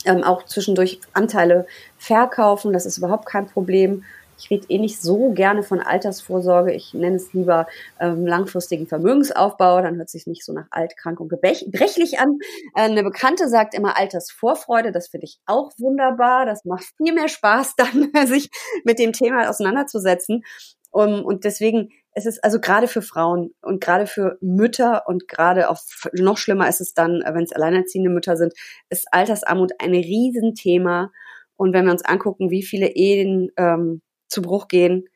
ähm, 0.05 0.23
auch 0.23 0.45
zwischendurch 0.45 0.99
Anteile 1.13 1.65
verkaufen, 1.97 2.73
das 2.73 2.85
ist 2.85 2.97
überhaupt 2.97 3.25
kein 3.25 3.47
Problem. 3.47 4.03
Ich 4.39 4.49
rede 4.49 4.65
eh 4.69 4.77
nicht 4.77 5.01
so 5.01 5.31
gerne 5.31 5.63
von 5.63 5.81
Altersvorsorge. 5.81 6.71
Ich 6.71 6.93
nenne 6.93 7.17
es 7.17 7.33
lieber 7.33 7.67
ähm, 7.99 8.25
langfristigen 8.25 8.87
Vermögensaufbau. 8.87 9.81
Dann 9.81 9.97
hört 9.97 10.09
sich 10.09 10.27
nicht 10.27 10.45
so 10.45 10.53
nach 10.53 10.67
alt, 10.71 10.95
krank 10.95 11.19
und 11.19 11.27
gebrechlich 11.27 12.19
an. 12.19 12.39
Äh, 12.73 12.83
eine 12.83 13.03
Bekannte 13.03 13.49
sagt 13.49 13.73
immer 13.73 13.97
Altersvorfreude. 13.97 14.91
Das 14.93 15.09
finde 15.09 15.25
ich 15.25 15.39
auch 15.45 15.71
wunderbar. 15.77 16.45
Das 16.45 16.63
macht 16.63 16.85
viel 16.97 17.13
mehr 17.13 17.27
Spaß, 17.27 17.75
dann 17.75 18.11
sich 18.27 18.49
mit 18.85 18.97
dem 18.97 19.11
Thema 19.11 19.49
auseinanderzusetzen. 19.49 20.43
Um, 20.91 21.23
und 21.23 21.43
deswegen 21.43 21.91
es 22.13 22.25
ist 22.25 22.43
also 22.43 22.59
gerade 22.59 22.87
für 22.87 23.01
Frauen 23.01 23.53
und 23.61 23.81
gerade 23.81 24.07
für 24.07 24.37
Mütter 24.41 25.07
und 25.07 25.27
gerade 25.27 25.69
auch 25.69 25.79
noch 26.13 26.37
schlimmer 26.37 26.67
ist 26.67 26.81
es 26.81 26.93
dann, 26.93 27.21
wenn 27.25 27.43
es 27.43 27.53
alleinerziehende 27.53 28.09
Mütter 28.09 28.35
sind, 28.35 28.53
ist 28.89 29.07
Altersarmut 29.11 29.73
ein 29.79 29.91
Riesenthema. 29.91 31.11
Und 31.55 31.73
wenn 31.73 31.85
wir 31.85 31.91
uns 31.91 32.05
angucken, 32.05 32.49
wie 32.49 32.63
viele 32.63 32.87
Ehen 32.87 33.51
ähm, 33.57 34.01
zu 34.27 34.41
Bruch 34.41 34.67
gehen, 34.67 35.07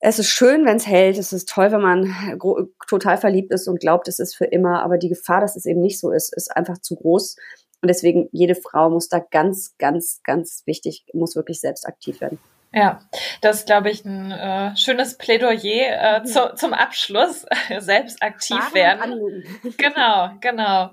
es 0.00 0.18
ist 0.18 0.28
schön, 0.28 0.64
wenn 0.64 0.76
es 0.76 0.86
hält. 0.86 1.18
Es 1.18 1.32
ist 1.32 1.48
toll, 1.48 1.72
wenn 1.72 1.82
man 1.82 2.38
total 2.86 3.16
verliebt 3.16 3.52
ist 3.52 3.66
und 3.66 3.80
glaubt, 3.80 4.06
es 4.06 4.20
ist 4.20 4.36
für 4.36 4.44
immer. 4.44 4.82
Aber 4.82 4.96
die 4.96 5.08
Gefahr, 5.08 5.40
dass 5.40 5.56
es 5.56 5.66
eben 5.66 5.80
nicht 5.80 5.98
so 5.98 6.12
ist, 6.12 6.34
ist 6.36 6.54
einfach 6.54 6.78
zu 6.78 6.94
groß. 6.94 7.36
Und 7.80 7.88
deswegen, 7.88 8.28
jede 8.32 8.54
Frau 8.54 8.90
muss 8.90 9.08
da 9.08 9.18
ganz, 9.18 9.76
ganz, 9.78 10.20
ganz 10.22 10.62
wichtig, 10.66 11.04
muss 11.12 11.34
wirklich 11.34 11.60
selbst 11.60 11.86
aktiv 11.86 12.20
werden. 12.20 12.38
Ja, 12.72 13.00
das 13.40 13.60
ist, 13.60 13.66
glaube 13.66 13.90
ich, 13.90 14.04
ein 14.04 14.30
äh, 14.30 14.76
schönes 14.76 15.16
Plädoyer 15.16 15.56
äh, 15.64 16.20
mhm. 16.20 16.26
zu, 16.26 16.54
zum 16.54 16.74
Abschluss. 16.74 17.46
Selbst 17.78 18.22
aktiv 18.22 18.58
Sparen 18.58 18.74
werden. 18.74 19.44
Genau, 19.78 20.30
genau. 20.40 20.90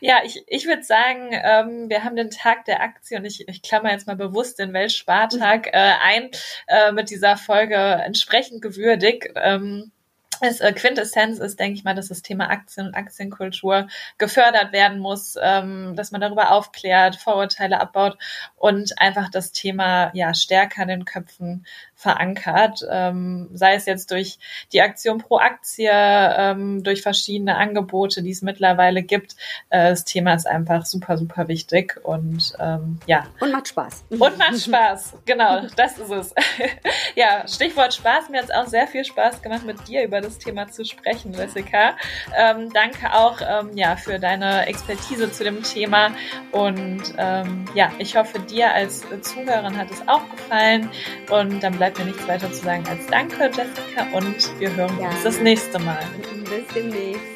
Ja, 0.00 0.22
ich, 0.24 0.42
ich 0.48 0.66
würde 0.66 0.82
sagen, 0.82 1.30
ähm, 1.32 1.88
wir 1.88 2.04
haben 2.04 2.16
den 2.16 2.30
Tag 2.30 2.64
der 2.64 2.82
Aktie 2.82 3.18
und 3.18 3.24
ich, 3.24 3.46
ich 3.48 3.62
klammer 3.62 3.92
jetzt 3.92 4.06
mal 4.06 4.16
bewusst 4.16 4.58
den 4.58 4.72
Weltspartag 4.72 5.66
mhm. 5.66 5.72
äh, 5.72 5.92
ein 6.02 6.30
äh, 6.66 6.92
mit 6.92 7.10
dieser 7.10 7.36
Folge 7.36 7.76
entsprechend 7.76 8.60
gewürdigt. 8.60 9.28
Ähm, 9.36 9.92
es, 10.40 10.60
äh, 10.60 10.72
Quintessenz 10.72 11.38
ist, 11.38 11.58
denke 11.58 11.78
ich 11.78 11.84
mal, 11.84 11.94
dass 11.94 12.08
das 12.08 12.22
Thema 12.22 12.50
Aktien 12.50 12.88
und 12.88 12.94
Aktienkultur 12.94 13.88
gefördert 14.18 14.72
werden 14.72 14.98
muss, 14.98 15.36
ähm, 15.40 15.94
dass 15.96 16.12
man 16.12 16.20
darüber 16.20 16.50
aufklärt, 16.52 17.16
Vorurteile 17.16 17.80
abbaut 17.80 18.18
und 18.56 18.98
einfach 19.00 19.30
das 19.30 19.52
Thema 19.52 20.10
ja 20.14 20.34
stärker 20.34 20.82
in 20.82 20.88
den 20.88 21.04
Köpfen 21.04 21.64
verankert, 21.94 22.80
ähm, 22.90 23.48
sei 23.54 23.74
es 23.74 23.86
jetzt 23.86 24.10
durch 24.10 24.38
die 24.72 24.82
Aktion 24.82 25.18
pro 25.18 25.38
Aktie, 25.38 25.90
ähm, 25.90 26.82
durch 26.82 27.02
verschiedene 27.02 27.56
Angebote, 27.56 28.22
die 28.22 28.30
es 28.30 28.42
mittlerweile 28.42 29.02
gibt. 29.02 29.36
Äh, 29.70 29.90
das 29.90 30.04
Thema 30.04 30.34
ist 30.34 30.46
einfach 30.46 30.84
super, 30.84 31.16
super 31.16 31.48
wichtig 31.48 31.98
und 32.02 32.52
ähm, 32.58 32.98
ja. 33.06 33.24
Und 33.40 33.52
macht 33.52 33.68
Spaß. 33.68 34.04
Und 34.10 34.38
macht 34.38 34.60
Spaß, 34.64 35.14
genau, 35.24 35.62
das 35.76 35.98
ist 35.98 36.10
es. 36.10 36.34
ja, 37.14 37.48
Stichwort 37.48 37.94
Spaß, 37.94 38.28
mir 38.28 38.38
hat 38.38 38.50
es 38.50 38.50
auch 38.50 38.66
sehr 38.66 38.86
viel 38.86 39.04
Spaß 39.04 39.40
gemacht, 39.40 39.64
mit 39.64 39.88
dir 39.88 40.04
über 40.04 40.20
das 40.24 40.38
Thema 40.38 40.68
zu 40.68 40.84
sprechen, 40.84 41.32
Jessica. 41.32 41.96
Ähm, 42.36 42.70
danke 42.72 43.12
auch 43.12 43.40
ähm, 43.40 43.70
ja, 43.76 43.96
für 43.96 44.18
deine 44.18 44.66
Expertise 44.66 45.30
zu 45.30 45.44
dem 45.44 45.62
Thema 45.62 46.10
und 46.52 47.02
ähm, 47.18 47.64
ja, 47.74 47.92
ich 47.98 48.16
hoffe, 48.16 48.38
dir 48.40 48.72
als 48.72 49.04
Zuhörerin 49.22 49.76
hat 49.76 49.90
es 49.90 50.06
auch 50.08 50.28
gefallen 50.30 50.90
und 51.30 51.62
dann 51.62 51.76
bleibt 51.76 51.98
mir 51.98 52.06
nichts 52.06 52.26
weiter 52.26 52.52
zu 52.52 52.64
sagen 52.64 52.84
als 52.88 53.06
Danke, 53.06 53.44
Jessica, 53.44 54.06
und 54.12 54.60
wir 54.60 54.74
hören 54.74 54.98
ja. 55.00 55.08
uns 55.08 55.22
das 55.22 55.40
nächste 55.40 55.78
Mal. 55.78 56.04
Bis 56.44 56.66
demnächst. 56.74 57.33